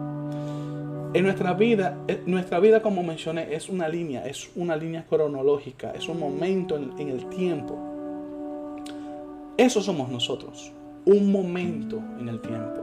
En 1.14 1.22
nuestra 1.22 1.52
vida, 1.52 1.96
nuestra 2.26 2.58
vida 2.58 2.82
como 2.82 3.04
mencioné, 3.04 3.54
es 3.54 3.68
una 3.68 3.88
línea, 3.88 4.26
es 4.26 4.50
una 4.56 4.74
línea 4.74 5.06
cronológica, 5.08 5.92
es 5.92 6.08
un 6.08 6.18
momento 6.18 6.76
en, 6.76 6.92
en 6.98 7.08
el 7.08 7.26
tiempo. 7.26 7.78
Eso 9.56 9.80
somos 9.80 10.08
nosotros, 10.08 10.72
un 11.04 11.30
momento 11.30 12.02
en 12.18 12.28
el 12.28 12.40
tiempo 12.40 12.82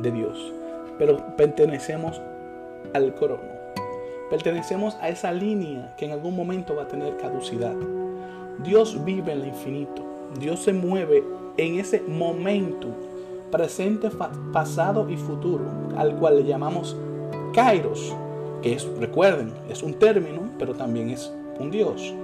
de 0.00 0.10
Dios, 0.10 0.52
pero 0.98 1.36
pertenecemos 1.36 2.20
al 2.94 3.14
crono. 3.14 3.44
Pertenecemos 4.28 4.96
a 5.00 5.08
esa 5.08 5.32
línea 5.32 5.94
que 5.96 6.06
en 6.06 6.10
algún 6.10 6.34
momento 6.34 6.74
va 6.74 6.82
a 6.82 6.88
tener 6.88 7.16
caducidad. 7.16 7.76
Dios 8.64 9.04
vive 9.04 9.30
en 9.30 9.42
el 9.42 9.46
infinito. 9.46 10.02
Dios 10.40 10.64
se 10.64 10.72
mueve 10.72 11.22
en 11.56 11.78
ese 11.78 12.00
momento 12.00 12.88
presente, 13.52 14.08
pasado 14.52 15.08
y 15.08 15.16
futuro, 15.16 15.64
al 15.96 16.16
cual 16.16 16.38
le 16.38 16.44
llamamos 16.44 16.96
Kairos, 17.52 18.14
que 18.62 18.74
es, 18.74 18.86
recuerden, 18.98 19.52
es 19.68 19.82
un 19.82 19.94
término, 19.94 20.42
pero 20.58 20.74
también 20.74 21.10
es 21.10 21.32
un 21.58 21.70
Dios. 21.70 22.14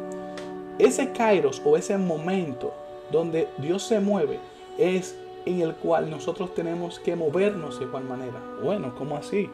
Ese 0.78 1.10
Kairos 1.12 1.60
o 1.64 1.76
ese 1.76 1.98
momento 1.98 2.72
donde 3.10 3.48
Dios 3.58 3.82
se 3.82 4.00
mueve 4.00 4.38
es 4.78 5.16
en 5.44 5.60
el 5.60 5.74
cual 5.74 6.10
nosotros 6.10 6.54
tenemos 6.54 6.98
que 6.98 7.16
movernos 7.16 7.78
de 7.78 7.86
igual 7.86 8.04
manera. 8.04 8.40
Bueno, 8.62 8.94
¿cómo 8.96 9.16
así? 9.16 9.48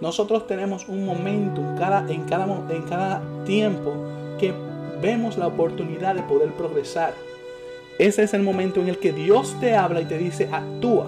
Nosotros 0.00 0.46
tenemos 0.46 0.88
un 0.88 1.04
momento 1.04 1.60
en 1.60 1.76
cada, 1.76 2.12
en 2.12 2.24
cada, 2.24 2.72
en 2.72 2.82
cada 2.82 3.22
tiempo 3.44 3.94
que 4.38 4.52
vemos 5.00 5.36
la 5.38 5.46
oportunidad 5.46 6.14
de 6.14 6.22
poder 6.22 6.52
progresar. 6.52 7.14
Ese 7.98 8.24
es 8.24 8.34
el 8.34 8.42
momento 8.42 8.80
en 8.80 8.88
el 8.88 8.98
que 8.98 9.12
Dios 9.12 9.56
te 9.60 9.74
habla 9.74 10.00
y 10.00 10.04
te 10.04 10.18
dice, 10.18 10.48
actúa. 10.52 11.06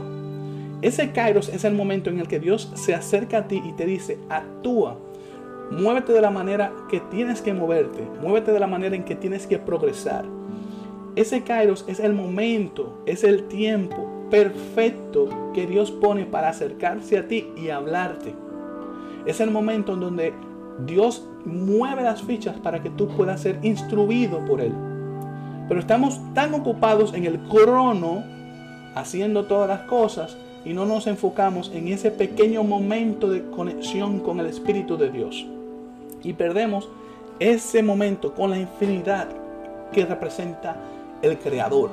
Ese 0.82 1.12
Kairos 1.12 1.48
es 1.48 1.64
el 1.64 1.74
momento 1.74 2.10
en 2.10 2.18
el 2.18 2.28
que 2.28 2.38
Dios 2.38 2.70
se 2.74 2.94
acerca 2.94 3.38
a 3.38 3.48
ti 3.48 3.62
y 3.64 3.72
te 3.72 3.86
dice, 3.86 4.18
actúa. 4.28 4.98
Muévete 5.70 6.12
de 6.12 6.20
la 6.20 6.30
manera 6.30 6.72
que 6.88 7.00
tienes 7.00 7.40
que 7.40 7.54
moverte. 7.54 8.06
Muévete 8.20 8.52
de 8.52 8.60
la 8.60 8.66
manera 8.66 8.94
en 8.94 9.04
que 9.04 9.16
tienes 9.16 9.46
que 9.46 9.58
progresar. 9.58 10.24
Ese 11.16 11.42
Kairos 11.42 11.84
es 11.88 11.98
el 11.98 12.12
momento, 12.12 13.02
es 13.06 13.24
el 13.24 13.48
tiempo 13.48 14.16
perfecto 14.30 15.28
que 15.54 15.66
Dios 15.66 15.90
pone 15.90 16.26
para 16.26 16.50
acercarse 16.50 17.16
a 17.18 17.26
ti 17.26 17.48
y 17.56 17.70
hablarte. 17.70 18.34
Es 19.24 19.40
el 19.40 19.50
momento 19.50 19.94
en 19.94 20.00
donde 20.00 20.34
Dios 20.84 21.26
mueve 21.44 22.02
las 22.02 22.22
fichas 22.22 22.58
para 22.60 22.82
que 22.82 22.90
tú 22.90 23.08
puedas 23.08 23.40
ser 23.40 23.58
instruido 23.62 24.44
por 24.44 24.60
Él. 24.60 24.74
Pero 25.68 25.80
estamos 25.80 26.20
tan 26.34 26.54
ocupados 26.54 27.14
en 27.14 27.24
el 27.24 27.40
crono, 27.48 28.22
haciendo 28.94 29.46
todas 29.46 29.68
las 29.68 29.80
cosas, 29.82 30.36
y 30.66 30.72
no 30.72 30.84
nos 30.84 31.06
enfocamos 31.06 31.70
en 31.72 31.86
ese 31.86 32.10
pequeño 32.10 32.64
momento 32.64 33.30
de 33.30 33.48
conexión 33.50 34.18
con 34.18 34.40
el 34.40 34.46
Espíritu 34.46 34.96
de 34.96 35.10
Dios. 35.10 35.46
Y 36.24 36.32
perdemos 36.32 36.88
ese 37.38 37.84
momento 37.84 38.34
con 38.34 38.50
la 38.50 38.58
infinidad 38.58 39.28
que 39.92 40.04
representa 40.04 40.76
el 41.22 41.38
Creador. 41.38 41.90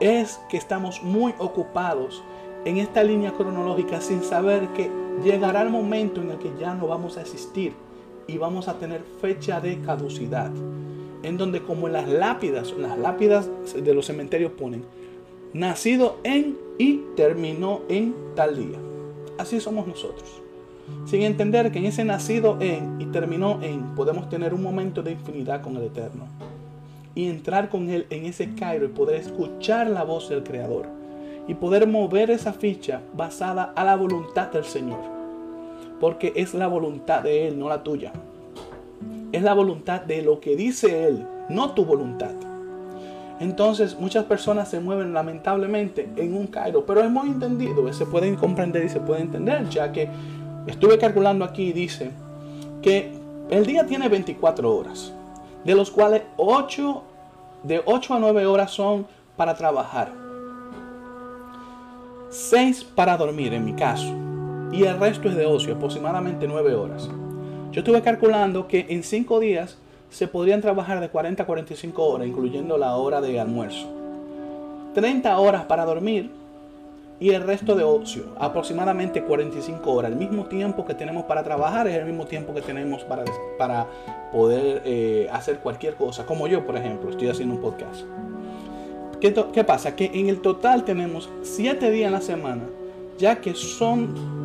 Es 0.00 0.40
que 0.50 0.56
estamos 0.56 1.00
muy 1.04 1.32
ocupados 1.38 2.24
en 2.64 2.78
esta 2.78 3.04
línea 3.04 3.30
cronológica 3.30 4.00
sin 4.00 4.24
saber 4.24 4.66
que 4.74 4.90
llegará 5.22 5.62
el 5.62 5.70
momento 5.70 6.20
en 6.20 6.30
el 6.32 6.38
que 6.38 6.50
ya 6.58 6.74
no 6.74 6.88
vamos 6.88 7.18
a 7.18 7.20
existir 7.20 7.72
y 8.26 8.36
vamos 8.36 8.66
a 8.66 8.80
tener 8.80 9.04
fecha 9.20 9.60
de 9.60 9.80
caducidad. 9.80 10.50
En 11.22 11.36
donde 11.36 11.62
como 11.62 11.86
en 11.86 11.92
las 11.92 12.08
lápidas, 12.08 12.72
las 12.76 12.98
lápidas 12.98 13.48
de 13.76 13.94
los 13.94 14.06
cementerios 14.06 14.50
ponen, 14.50 14.84
nacido 15.52 16.16
en 16.24 16.56
y 16.82 17.04
terminó 17.14 17.82
en 17.88 18.12
tal 18.34 18.56
día. 18.56 18.76
Así 19.38 19.60
somos 19.60 19.86
nosotros. 19.86 20.42
Sin 21.06 21.22
entender 21.22 21.70
que 21.70 21.78
en 21.78 21.84
ese 21.84 22.04
nacido 22.04 22.56
en 22.58 23.00
y 23.00 23.06
terminó 23.06 23.62
en 23.62 23.94
podemos 23.94 24.28
tener 24.28 24.52
un 24.52 24.64
momento 24.64 25.00
de 25.00 25.12
infinidad 25.12 25.62
con 25.62 25.76
el 25.76 25.84
Eterno. 25.84 26.26
Y 27.14 27.28
entrar 27.28 27.68
con 27.68 27.88
Él 27.88 28.06
en 28.10 28.26
ese 28.26 28.56
Cairo 28.56 28.86
y 28.86 28.88
poder 28.88 29.20
escuchar 29.20 29.88
la 29.90 30.02
voz 30.02 30.28
del 30.28 30.42
Creador. 30.42 30.86
Y 31.46 31.54
poder 31.54 31.86
mover 31.86 32.32
esa 32.32 32.52
ficha 32.52 33.00
basada 33.14 33.72
a 33.76 33.84
la 33.84 33.94
voluntad 33.94 34.50
del 34.50 34.64
Señor. 34.64 34.98
Porque 36.00 36.32
es 36.34 36.52
la 36.52 36.66
voluntad 36.66 37.22
de 37.22 37.46
Él, 37.46 37.60
no 37.60 37.68
la 37.68 37.84
tuya. 37.84 38.12
Es 39.30 39.42
la 39.44 39.54
voluntad 39.54 40.00
de 40.00 40.22
lo 40.22 40.40
que 40.40 40.56
dice 40.56 41.06
Él, 41.06 41.24
no 41.48 41.74
tu 41.74 41.84
voluntad. 41.84 42.51
Entonces 43.42 43.98
muchas 43.98 44.24
personas 44.26 44.68
se 44.68 44.78
mueven 44.78 45.12
lamentablemente 45.12 46.08
en 46.14 46.36
un 46.36 46.46
Cairo, 46.46 46.86
pero 46.86 47.00
es 47.00 47.10
muy 47.10 47.26
entendido, 47.28 47.92
se 47.92 48.06
puede 48.06 48.32
comprender 48.36 48.84
y 48.84 48.88
se 48.88 49.00
puede 49.00 49.22
entender, 49.22 49.68
ya 49.68 49.90
que 49.90 50.08
estuve 50.68 50.96
calculando 50.96 51.44
aquí, 51.44 51.72
dice 51.72 52.12
que 52.82 53.12
el 53.50 53.66
día 53.66 53.84
tiene 53.84 54.08
24 54.08 54.72
horas, 54.72 55.12
de 55.64 55.74
los 55.74 55.90
cuales 55.90 56.22
8, 56.36 57.02
de 57.64 57.82
8 57.84 58.14
a 58.14 58.18
9 58.20 58.46
horas 58.46 58.70
son 58.70 59.08
para 59.36 59.56
trabajar, 59.56 60.12
6 62.30 62.84
para 62.94 63.16
dormir 63.16 63.54
en 63.54 63.64
mi 63.64 63.72
caso, 63.72 64.14
y 64.70 64.84
el 64.84 65.00
resto 65.00 65.28
es 65.28 65.34
de 65.34 65.46
ocio, 65.46 65.74
aproximadamente 65.74 66.46
9 66.46 66.74
horas. 66.76 67.10
Yo 67.72 67.80
estuve 67.80 68.02
calculando 68.02 68.68
que 68.68 68.86
en 68.88 69.02
5 69.02 69.40
días 69.40 69.78
se 70.12 70.28
podrían 70.28 70.60
trabajar 70.60 71.00
de 71.00 71.08
40 71.08 71.42
a 71.42 71.46
45 71.46 72.04
horas, 72.04 72.28
incluyendo 72.28 72.76
la 72.76 72.96
hora 72.96 73.20
de 73.20 73.40
almuerzo. 73.40 73.88
30 74.94 75.38
horas 75.38 75.64
para 75.64 75.86
dormir 75.86 76.30
y 77.18 77.30
el 77.30 77.42
resto 77.44 77.74
de 77.74 77.82
ocio, 77.82 78.24
aproximadamente 78.38 79.22
45 79.22 79.90
horas. 79.90 80.12
El 80.12 80.18
mismo 80.18 80.44
tiempo 80.46 80.84
que 80.84 80.94
tenemos 80.94 81.24
para 81.24 81.42
trabajar 81.42 81.88
es 81.88 81.96
el 81.96 82.04
mismo 82.04 82.26
tiempo 82.26 82.52
que 82.52 82.60
tenemos 82.60 83.04
para, 83.04 83.24
para 83.56 83.86
poder 84.30 84.82
eh, 84.84 85.28
hacer 85.32 85.60
cualquier 85.60 85.94
cosa, 85.94 86.26
como 86.26 86.46
yo, 86.46 86.66
por 86.66 86.76
ejemplo, 86.76 87.08
estoy 87.10 87.28
haciendo 87.28 87.54
un 87.54 87.62
podcast. 87.62 88.02
¿Qué, 89.18 89.32
¿Qué, 89.52 89.64
pasa? 89.64 89.96
Que 89.96 90.10
en 90.12 90.28
el 90.28 90.42
total 90.42 90.84
tenemos 90.84 91.30
7 91.42 91.90
días 91.90 92.08
en 92.08 92.12
la 92.12 92.20
semana, 92.20 92.64
ya 93.18 93.40
que 93.40 93.54
son 93.54 94.42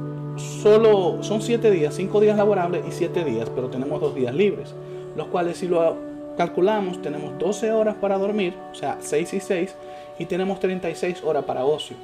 solo 0.61 1.23
son 1.23 1.41
7 1.41 1.71
días, 1.71 1.95
5 1.95 2.19
días 2.21 2.37
laborables 2.37 2.85
y 2.87 2.91
7 2.91 3.25
días, 3.25 3.49
pero 3.53 3.69
tenemos 3.69 3.99
2 3.99 4.15
días 4.15 4.33
libres 4.33 4.73
los 5.17 5.27
cuales 5.27 5.57
si 5.57 5.67
lo 5.67 5.97
calculamos 6.37 7.01
tenemos 7.01 7.37
12 7.39 7.71
horas 7.71 7.95
para 7.95 8.17
dormir, 8.17 8.53
o 8.71 8.75
sea, 8.75 8.97
6 9.01 9.33
y 9.33 9.39
6, 9.39 9.75
y 10.19 10.25
tenemos 10.25 10.59
36 10.59 11.23
horas 11.23 11.43
para 11.43 11.65
ocio. 11.65 11.97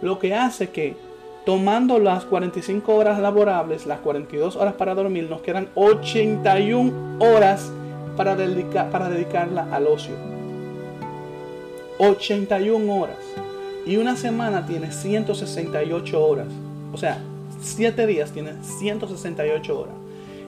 Lo 0.00 0.18
que 0.18 0.34
hace 0.34 0.70
que 0.70 0.96
tomando 1.44 1.98
las 1.98 2.24
45 2.24 2.94
horas 2.94 3.20
laborables, 3.20 3.86
las 3.86 4.00
42 4.00 4.56
horas 4.56 4.74
para 4.74 4.94
dormir, 4.94 5.28
nos 5.30 5.42
quedan 5.42 5.68
81 5.74 6.92
horas 7.20 7.70
para, 8.16 8.34
dedicar, 8.34 8.90
para 8.90 9.08
dedicarla 9.08 9.68
al 9.70 9.86
ocio. 9.86 10.14
81 11.98 12.94
horas. 12.94 13.16
Y 13.86 13.96
una 13.96 14.16
semana 14.16 14.66
tiene 14.66 14.92
168 14.92 16.26
horas. 16.26 16.48
O 16.92 16.96
sea, 16.96 17.18
7 17.60 18.06
días 18.06 18.32
tienen 18.32 18.62
168 18.62 19.80
horas. 19.80 19.94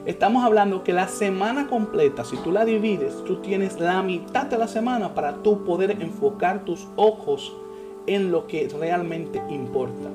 Estamos 0.03 0.43
hablando 0.43 0.83
que 0.83 0.93
la 0.93 1.07
semana 1.07 1.67
completa, 1.67 2.25
si 2.25 2.35
tú 2.37 2.51
la 2.51 2.65
divides, 2.65 3.23
tú 3.23 3.35
tienes 3.35 3.79
la 3.79 4.01
mitad 4.01 4.47
de 4.47 4.57
la 4.57 4.67
semana 4.67 5.13
para 5.13 5.43
tú 5.43 5.63
poder 5.63 5.91
enfocar 6.01 6.65
tus 6.65 6.87
ojos 6.95 7.55
en 8.07 8.31
lo 8.31 8.47
que 8.47 8.67
realmente 8.67 9.39
importa. 9.51 10.09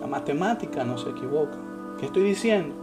La 0.00 0.08
matemática 0.08 0.82
no 0.82 0.98
se 0.98 1.10
equivoca. 1.10 1.56
¿Qué 2.00 2.06
estoy 2.06 2.24
diciendo? 2.24 2.74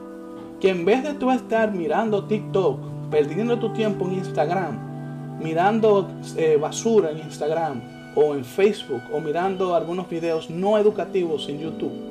Que 0.61 0.69
en 0.69 0.85
vez 0.85 1.03
de 1.03 1.13
tú 1.15 1.29
estar 1.29 1.73
mirando 1.73 2.23
TikTok, 2.23 2.79
perdiendo 3.09 3.59
tu 3.59 3.73
tiempo 3.73 4.05
en 4.05 4.13
Instagram, 4.13 5.37
mirando 5.43 6.07
eh, 6.37 6.55
basura 6.55 7.11
en 7.11 7.17
Instagram 7.17 7.81
o 8.15 8.35
en 8.35 8.45
Facebook 8.45 9.01
o 9.11 9.19
mirando 9.19 9.75
algunos 9.75 10.07
videos 10.07 10.49
no 10.49 10.77
educativos 10.77 11.49
en 11.49 11.59
YouTube, 11.59 12.10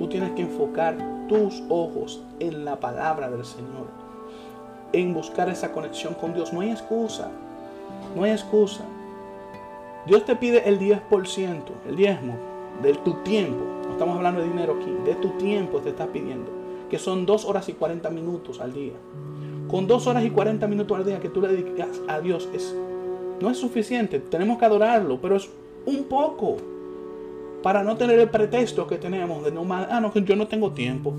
Tú 0.00 0.08
tienes 0.08 0.30
que 0.30 0.40
enfocar 0.40 0.96
tus 1.28 1.62
ojos 1.68 2.22
en 2.38 2.64
la 2.64 2.80
palabra 2.80 3.30
del 3.30 3.44
Señor, 3.44 3.86
en 4.94 5.12
buscar 5.12 5.50
esa 5.50 5.72
conexión 5.72 6.14
con 6.14 6.32
Dios. 6.32 6.54
No 6.54 6.62
hay 6.62 6.70
excusa, 6.70 7.30
no 8.16 8.24
hay 8.24 8.30
excusa. 8.30 8.82
Dios 10.06 10.24
te 10.24 10.36
pide 10.36 10.66
el 10.66 10.78
10%, 10.80 11.64
el 11.86 11.96
diezmo 11.96 12.34
de 12.82 12.94
tu 12.94 13.12
tiempo. 13.24 13.62
No 13.84 13.92
estamos 13.92 14.16
hablando 14.16 14.40
de 14.40 14.48
dinero 14.48 14.78
aquí, 14.80 14.90
de 15.04 15.16
tu 15.16 15.32
tiempo 15.32 15.80
te 15.80 15.90
está 15.90 16.06
pidiendo, 16.06 16.50
que 16.88 16.98
son 16.98 17.26
dos 17.26 17.44
horas 17.44 17.68
y 17.68 17.74
40 17.74 18.08
minutos 18.08 18.58
al 18.62 18.72
día. 18.72 18.94
Con 19.68 19.86
dos 19.86 20.06
horas 20.06 20.24
y 20.24 20.30
40 20.30 20.66
minutos 20.66 20.96
al 20.96 21.04
día 21.04 21.20
que 21.20 21.28
tú 21.28 21.42
le 21.42 21.48
dedicas 21.48 22.00
a 22.08 22.20
Dios 22.20 22.48
es, 22.54 22.74
no 23.38 23.50
es 23.50 23.58
suficiente. 23.58 24.18
Tenemos 24.18 24.56
que 24.56 24.64
adorarlo, 24.64 25.20
pero 25.20 25.36
es 25.36 25.50
un 25.84 26.04
poco 26.04 26.56
para 27.62 27.82
no 27.82 27.96
tener 27.96 28.18
el 28.18 28.28
pretexto 28.28 28.86
que 28.86 28.96
tenemos 28.96 29.44
de 29.44 29.52
no 29.52 29.66
ah, 29.70 30.00
no, 30.00 30.12
yo 30.14 30.36
no 30.36 30.46
tengo 30.46 30.72
tiempo. 30.72 31.14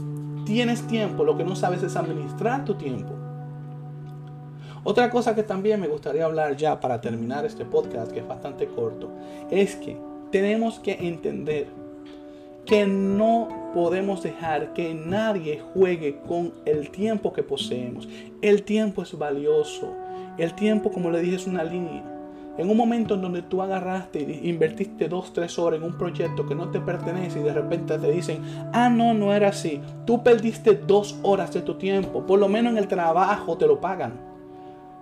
Tienes 0.45 0.85
tiempo, 0.87 1.23
lo 1.23 1.37
que 1.37 1.43
no 1.43 1.55
sabes 1.55 1.83
es 1.83 1.95
administrar 1.95 2.65
tu 2.65 2.75
tiempo. 2.75 3.13
Otra 4.83 5.11
cosa 5.11 5.35
que 5.35 5.43
también 5.43 5.79
me 5.79 5.87
gustaría 5.87 6.25
hablar 6.25 6.57
ya 6.57 6.79
para 6.79 6.99
terminar 6.99 7.45
este 7.45 7.65
podcast, 7.65 8.11
que 8.11 8.19
es 8.19 8.27
bastante 8.27 8.65
corto, 8.65 9.09
es 9.51 9.75
que 9.75 9.95
tenemos 10.31 10.79
que 10.79 10.93
entender 10.93 11.67
que 12.65 12.87
no 12.87 13.71
podemos 13.73 14.23
dejar 14.23 14.73
que 14.73 14.93
nadie 14.93 15.61
juegue 15.73 16.19
con 16.27 16.53
el 16.65 16.89
tiempo 16.89 17.33
que 17.33 17.43
poseemos. 17.43 18.07
El 18.41 18.63
tiempo 18.63 19.03
es 19.03 19.17
valioso. 19.17 19.93
El 20.37 20.55
tiempo, 20.55 20.91
como 20.91 21.11
le 21.11 21.21
dije, 21.21 21.35
es 21.35 21.47
una 21.47 21.63
línea. 21.63 22.03
En 22.61 22.69
un 22.69 22.77
momento 22.77 23.15
en 23.15 23.23
donde 23.23 23.41
tú 23.41 23.63
agarraste 23.63 24.21
invertiste 24.43 25.09
dos, 25.09 25.33
tres 25.33 25.57
horas 25.57 25.79
en 25.79 25.83
un 25.83 25.97
proyecto 25.97 26.45
que 26.45 26.53
no 26.53 26.69
te 26.69 26.79
pertenece 26.79 27.39
y 27.39 27.43
de 27.43 27.53
repente 27.53 27.97
te 27.97 28.11
dicen, 28.11 28.43
ah, 28.71 28.87
no, 28.87 29.15
no 29.15 29.33
era 29.33 29.47
así. 29.47 29.81
Tú 30.05 30.21
perdiste 30.21 30.75
dos 30.75 31.17
horas 31.23 31.51
de 31.55 31.61
tu 31.61 31.73
tiempo. 31.79 32.23
Por 32.23 32.37
lo 32.37 32.47
menos 32.47 32.73
en 32.73 32.77
el 32.77 32.87
trabajo 32.87 33.57
te 33.57 33.65
lo 33.65 33.81
pagan. 33.81 34.13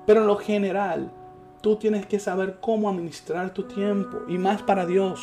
Pero 0.05 0.21
en 0.21 0.27
lo 0.27 0.37
general, 0.37 1.11
tú 1.59 1.75
tienes 1.75 2.05
que 2.05 2.17
saber 2.17 2.59
cómo 2.61 2.87
administrar 2.87 3.53
tu 3.53 3.63
tiempo. 3.63 4.19
Y 4.29 4.37
más 4.37 4.61
para 4.61 4.85
Dios. 4.85 5.19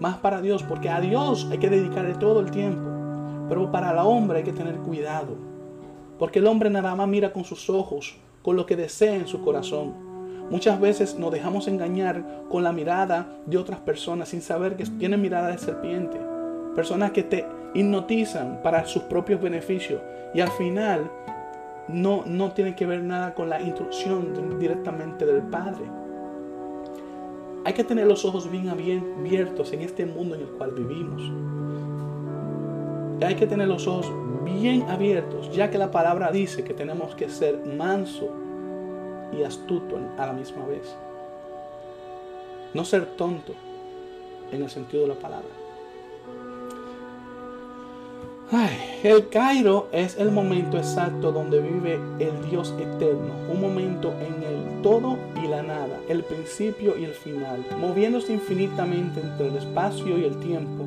Más 0.00 0.16
para 0.16 0.42
Dios. 0.42 0.64
Porque 0.64 0.90
a 0.90 1.00
Dios 1.00 1.46
hay 1.52 1.58
que 1.58 1.70
dedicarle 1.70 2.14
todo 2.14 2.40
el 2.40 2.50
tiempo. 2.50 2.90
Pero 3.48 3.70
para 3.70 3.92
el 3.92 3.98
hombre 3.98 4.38
hay 4.38 4.44
que 4.44 4.52
tener 4.52 4.74
cuidado. 4.78 5.36
Porque 6.18 6.40
el 6.40 6.48
hombre 6.48 6.68
nada 6.68 6.96
más 6.96 7.06
mira 7.06 7.32
con 7.32 7.44
sus 7.44 7.70
ojos, 7.70 8.16
con 8.42 8.56
lo 8.56 8.66
que 8.66 8.74
desea 8.74 9.14
en 9.14 9.28
su 9.28 9.40
corazón. 9.40 10.11
Muchas 10.52 10.78
veces 10.78 11.18
nos 11.18 11.32
dejamos 11.32 11.66
engañar 11.66 12.22
con 12.50 12.62
la 12.62 12.74
mirada 12.74 13.26
de 13.46 13.56
otras 13.56 13.80
personas 13.80 14.28
sin 14.28 14.42
saber 14.42 14.76
que 14.76 14.84
tienen 14.84 15.22
mirada 15.22 15.48
de 15.48 15.56
serpiente. 15.56 16.20
Personas 16.76 17.12
que 17.12 17.22
te 17.22 17.46
hipnotizan 17.72 18.60
para 18.62 18.84
sus 18.84 19.04
propios 19.04 19.40
beneficios 19.40 20.02
y 20.34 20.40
al 20.42 20.50
final 20.50 21.10
no, 21.88 22.24
no 22.26 22.52
tiene 22.52 22.76
que 22.76 22.84
ver 22.84 23.02
nada 23.02 23.32
con 23.32 23.48
la 23.48 23.62
instrucción 23.62 24.58
directamente 24.58 25.24
del 25.24 25.40
Padre. 25.40 25.86
Hay 27.64 27.72
que 27.72 27.84
tener 27.84 28.06
los 28.06 28.26
ojos 28.26 28.50
bien 28.50 28.68
abiertos 28.68 29.72
en 29.72 29.80
este 29.80 30.04
mundo 30.04 30.34
en 30.34 30.42
el 30.42 30.48
cual 30.48 30.72
vivimos. 30.72 31.32
Hay 33.24 33.36
que 33.36 33.46
tener 33.46 33.68
los 33.68 33.86
ojos 33.86 34.12
bien 34.44 34.82
abiertos, 34.90 35.50
ya 35.50 35.70
que 35.70 35.78
la 35.78 35.90
palabra 35.90 36.30
dice 36.30 36.62
que 36.62 36.74
tenemos 36.74 37.14
que 37.14 37.30
ser 37.30 37.58
manso 37.64 38.41
y 39.32 39.42
astuto 39.42 39.98
a 40.18 40.26
la 40.26 40.32
misma 40.32 40.64
vez. 40.66 40.94
No 42.74 42.84
ser 42.84 43.06
tonto 43.16 43.54
en 44.50 44.62
el 44.62 44.70
sentido 44.70 45.02
de 45.02 45.08
la 45.08 45.14
palabra. 45.14 45.48
el 49.02 49.28
Cairo 49.30 49.88
es 49.92 50.18
el 50.18 50.30
momento 50.30 50.76
exacto 50.76 51.32
donde 51.32 51.60
vive 51.60 51.98
el 52.18 52.50
Dios 52.50 52.74
eterno, 52.78 53.32
un 53.50 53.60
momento 53.60 54.12
en 54.20 54.42
el 54.42 54.82
todo 54.82 55.16
y 55.42 55.48
la 55.48 55.62
nada, 55.62 55.98
el 56.08 56.22
principio 56.22 56.98
y 56.98 57.04
el 57.04 57.14
final, 57.14 57.64
moviéndose 57.80 58.34
infinitamente 58.34 59.20
entre 59.20 59.48
el 59.48 59.56
espacio 59.56 60.18
y 60.18 60.24
el 60.24 60.38
tiempo. 60.40 60.84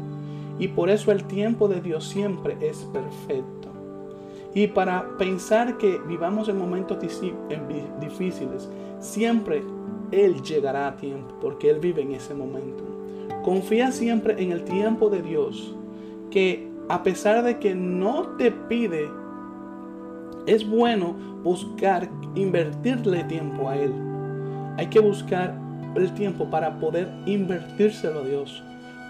Y 0.59 0.67
por 0.69 0.89
eso 0.89 1.11
el 1.11 1.23
tiempo 1.25 1.67
de 1.67 1.81
Dios 1.81 2.07
siempre 2.07 2.55
es 2.61 2.77
perfecto. 2.93 3.54
Y 4.55 4.67
para 4.67 5.17
pensar 5.17 5.77
que 5.77 5.99
vivamos 6.07 6.47
en 6.47 6.57
momentos 6.57 6.97
difíciles, 7.99 8.69
siempre 9.01 9.61
Él 10.11 10.41
llegará 10.41 10.87
a 10.87 10.95
tiempo, 10.95 11.35
porque 11.41 11.69
Él 11.69 11.79
vive 11.79 12.01
en 12.01 12.13
ese 12.13 12.33
momento. 12.33 12.81
Confía 13.43 13.91
siempre 13.91 14.41
en 14.41 14.53
el 14.53 14.63
tiempo 14.63 15.09
de 15.09 15.21
Dios, 15.21 15.75
que 16.31 16.69
a 16.87 17.03
pesar 17.03 17.43
de 17.43 17.59
que 17.59 17.75
no 17.75 18.29
te 18.37 18.49
pide, 18.49 19.09
es 20.47 20.65
bueno 20.65 21.13
buscar 21.43 22.09
invertirle 22.35 23.25
tiempo 23.25 23.67
a 23.67 23.75
Él. 23.75 23.93
Hay 24.77 24.87
que 24.87 25.01
buscar 25.01 25.53
el 25.97 26.13
tiempo 26.13 26.49
para 26.49 26.79
poder 26.79 27.11
invertírselo 27.25 28.21
a 28.21 28.25
Dios, 28.25 28.63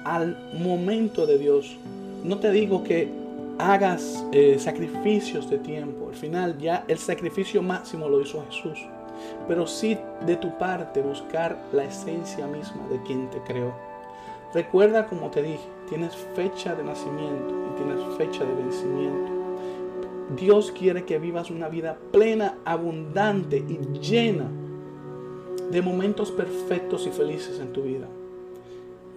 al 0.06 0.36
momento 0.60 1.28
de 1.28 1.38
Dios. 1.38 1.78
No 2.24 2.40
te 2.40 2.52
digo 2.52 2.84
que 2.84 3.25
hagas 3.58 4.26
eh, 4.32 4.58
sacrificios 4.60 5.50
de 5.50 5.58
tiempo. 5.58 6.10
Al 6.10 6.16
final 6.16 6.58
ya 6.58 6.86
el 6.88 6.98
sacrificio 6.98 7.62
máximo 7.62 8.10
lo 8.10 8.22
hizo 8.22 8.46
Jesús. 8.50 8.80
Pero 9.48 9.66
sí 9.66 9.98
de 10.26 10.36
tu 10.36 10.58
parte 10.58 11.02
buscar 11.02 11.58
la 11.72 11.86
esencia 11.86 12.48
misma 12.48 12.88
de 12.90 13.02
quien 13.04 13.30
te 13.30 13.40
creó. 13.42 13.74
Recuerda 14.54 15.06
como 15.06 15.30
te 15.32 15.42
dije, 15.42 15.68
tienes 15.90 16.16
fecha 16.36 16.76
de 16.76 16.84
nacimiento 16.84 17.54
y 17.70 17.76
tienes 17.76 18.18
fecha 18.18 18.46
de 18.46 18.54
vencimiento. 18.56 19.32
Dios 20.36 20.72
quiere 20.72 21.06
que 21.06 21.20
vivas 21.20 21.52
una 21.52 21.70
vida 21.70 21.98
plena, 22.12 22.58
abundante 22.66 23.58
y 23.58 24.00
llena 24.00 24.50
de 25.72 25.82
momentos 25.82 26.32
perfectos 26.32 27.06
y 27.08 27.12
felices 27.12 27.60
en 27.60 27.74
tu 27.74 27.84
vida. 27.84 28.08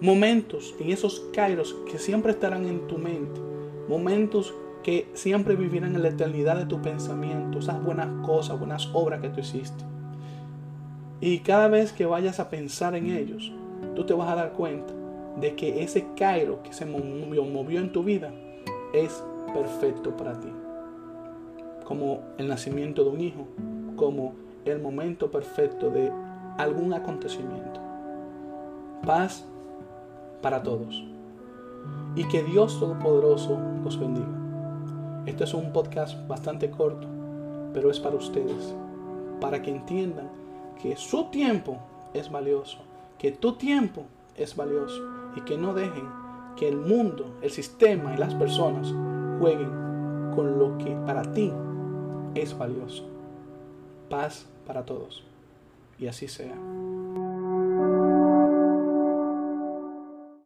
Momentos 0.01 0.75
en 0.79 0.91
esos 0.91 1.21
kairos 1.33 1.75
que 1.89 1.99
siempre 1.99 2.31
estarán 2.31 2.65
en 2.65 2.87
tu 2.87 2.97
mente. 2.97 3.48
Momentos 3.89 4.53
que 4.83 5.09
siempre 5.15 5.55
vivirán 5.55 5.95
en 5.95 6.03
la 6.03 6.09
eternidad 6.09 6.57
de 6.57 6.67
tu 6.67 6.79
pensamiento. 6.79 7.57
Esas 7.57 7.83
buenas 7.83 8.07
cosas, 8.23 8.59
buenas 8.59 8.87
obras 8.93 9.19
que 9.19 9.29
tú 9.29 9.39
hiciste. 9.39 9.83
Y 11.21 11.39
cada 11.39 11.67
vez 11.67 11.91
que 11.91 12.05
vayas 12.05 12.39
a 12.39 12.51
pensar 12.51 12.93
en 12.93 13.09
ellos, 13.09 13.51
tú 13.95 14.05
te 14.05 14.13
vas 14.13 14.29
a 14.29 14.35
dar 14.35 14.53
cuenta 14.53 14.93
de 15.41 15.55
que 15.55 15.81
ese 15.81 16.05
Cairo 16.15 16.61
que 16.61 16.71
se 16.71 16.85
movió, 16.85 17.43
movió 17.43 17.79
en 17.79 17.91
tu 17.91 18.03
vida 18.03 18.31
es 18.93 19.23
perfecto 19.55 20.15
para 20.15 20.39
ti. 20.39 20.49
Como 21.83 22.21
el 22.37 22.47
nacimiento 22.47 23.03
de 23.03 23.09
un 23.09 23.21
hijo, 23.21 23.47
como 23.95 24.33
el 24.65 24.79
momento 24.79 25.31
perfecto 25.31 25.89
de 25.89 26.11
algún 26.59 26.93
acontecimiento. 26.93 27.79
Paz 29.03 29.45
para 30.43 30.61
todos. 30.61 31.03
Y 32.15 32.23
que 32.25 32.43
Dios 32.43 32.79
Todopoderoso 32.79 33.57
los 33.83 33.99
bendiga. 33.99 34.27
Este 35.25 35.43
es 35.43 35.53
un 35.53 35.71
podcast 35.71 36.27
bastante 36.27 36.69
corto, 36.69 37.07
pero 37.73 37.91
es 37.91 37.99
para 37.99 38.15
ustedes, 38.15 38.73
para 39.39 39.61
que 39.61 39.71
entiendan 39.71 40.29
que 40.81 40.95
su 40.95 41.25
tiempo 41.25 41.77
es 42.13 42.31
valioso, 42.31 42.79
que 43.17 43.31
tu 43.31 43.53
tiempo 43.53 44.05
es 44.35 44.55
valioso 44.55 45.01
y 45.35 45.41
que 45.41 45.57
no 45.57 45.73
dejen 45.73 46.07
que 46.55 46.67
el 46.67 46.77
mundo, 46.77 47.37
el 47.41 47.51
sistema 47.51 48.13
y 48.13 48.17
las 48.17 48.33
personas 48.35 48.93
jueguen 49.39 49.71
con 50.35 50.59
lo 50.59 50.77
que 50.77 50.95
para 51.05 51.23
ti 51.33 51.51
es 52.35 52.57
valioso. 52.57 53.05
Paz 54.09 54.47
para 54.65 54.85
todos. 54.85 55.23
Y 55.97 56.07
así 56.07 56.27
sea. 56.27 56.55